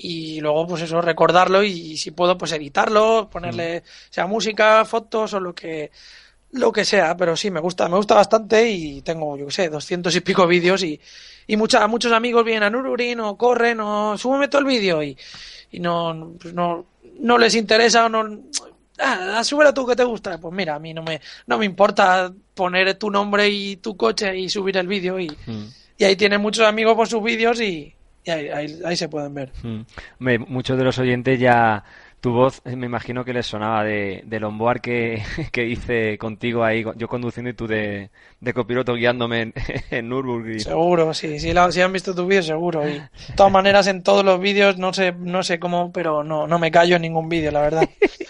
[0.03, 3.83] y luego pues eso recordarlo y, si puedo pues editarlo ponerle mm.
[4.11, 5.91] sea música fotos o lo que
[6.53, 9.69] lo que sea pero sí me gusta me gusta bastante y tengo yo qué sé
[9.69, 10.99] doscientos y pico vídeos y
[11.47, 15.17] y mucha, muchos amigos vienen a Nururin o corren o súbeme todo el vídeo y,
[15.73, 16.87] y no, pues no
[17.19, 18.41] no les interesa o no
[18.99, 22.33] ah, súbelo tú que te gusta pues mira a mí no me no me importa
[22.55, 25.67] poner tu nombre y tu coche y subir el vídeo y, mm.
[25.99, 27.95] y ahí tienen muchos amigos por sus vídeos y
[28.25, 29.53] y ahí, se pueden ver.
[29.63, 29.81] Mm.
[30.49, 31.85] muchos de los oyentes ya
[32.21, 36.85] tu voz me imagino que les sonaba de, del onboard que, que hice contigo ahí,
[36.97, 38.11] yo conduciendo y tú de,
[38.41, 39.55] de copiloto guiándome en,
[39.91, 40.61] en Nürburgring.
[40.61, 42.87] Seguro, sí, sí, si han visto tu vídeo seguro.
[42.87, 46.47] Y de todas maneras en todos los vídeos, no sé, no sé cómo, pero no,
[46.47, 47.89] no me callo en ningún vídeo, la verdad.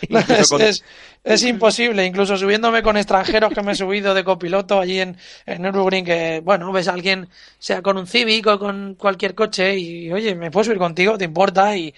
[0.61, 0.85] es,
[1.25, 5.17] es, imposible, incluso subiéndome con extranjeros que me he subido de copiloto allí en,
[5.47, 7.29] en Nürburgring, que bueno, ves a alguien,
[7.59, 11.19] sea con un Civic o con cualquier coche y oye, ¿me puedo subir contigo?
[11.19, 11.77] ¿Te importa?
[11.77, 11.93] Y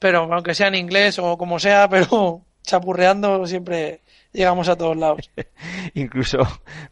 [0.00, 4.00] pero aunque sea en inglés o como sea, pero chapurreando siempre
[4.32, 5.30] llegamos a todos lados.
[5.94, 6.38] Incluso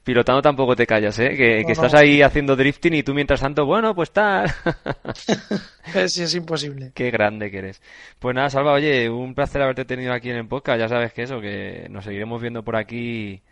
[0.05, 1.31] pilotando tampoco te callas, ¿eh?
[1.37, 4.51] Que, estás ahí haciendo drifting y tú mientras tanto, bueno, pues tal.
[6.09, 6.93] sí, es imposible.
[6.95, 7.83] Qué grande que eres.
[8.19, 10.79] Pues nada, Salva, oye, un placer haberte tenido aquí en el podcast.
[10.79, 13.43] Ya sabes que eso, que nos seguiremos viendo por aquí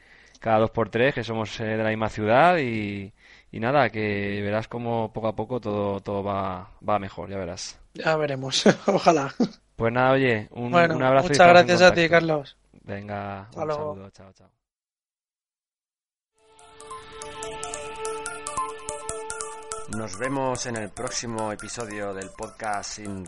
[0.40, 3.12] cada dos por tres, que somos eh, de la misma ciudad y,
[3.50, 7.78] y nada, que verás como poco a poco todo, todo va, va mejor, ya verás.
[7.94, 9.34] Ya veremos, ojalá.
[9.76, 11.28] Pues nada, oye, un, un abrazo.
[11.28, 12.56] Muchas gracias a ti, Carlos.
[12.82, 14.50] Venga, un saludo, chao, chao.
[19.96, 23.24] Nos vemos en el próximo episodio del podcast sin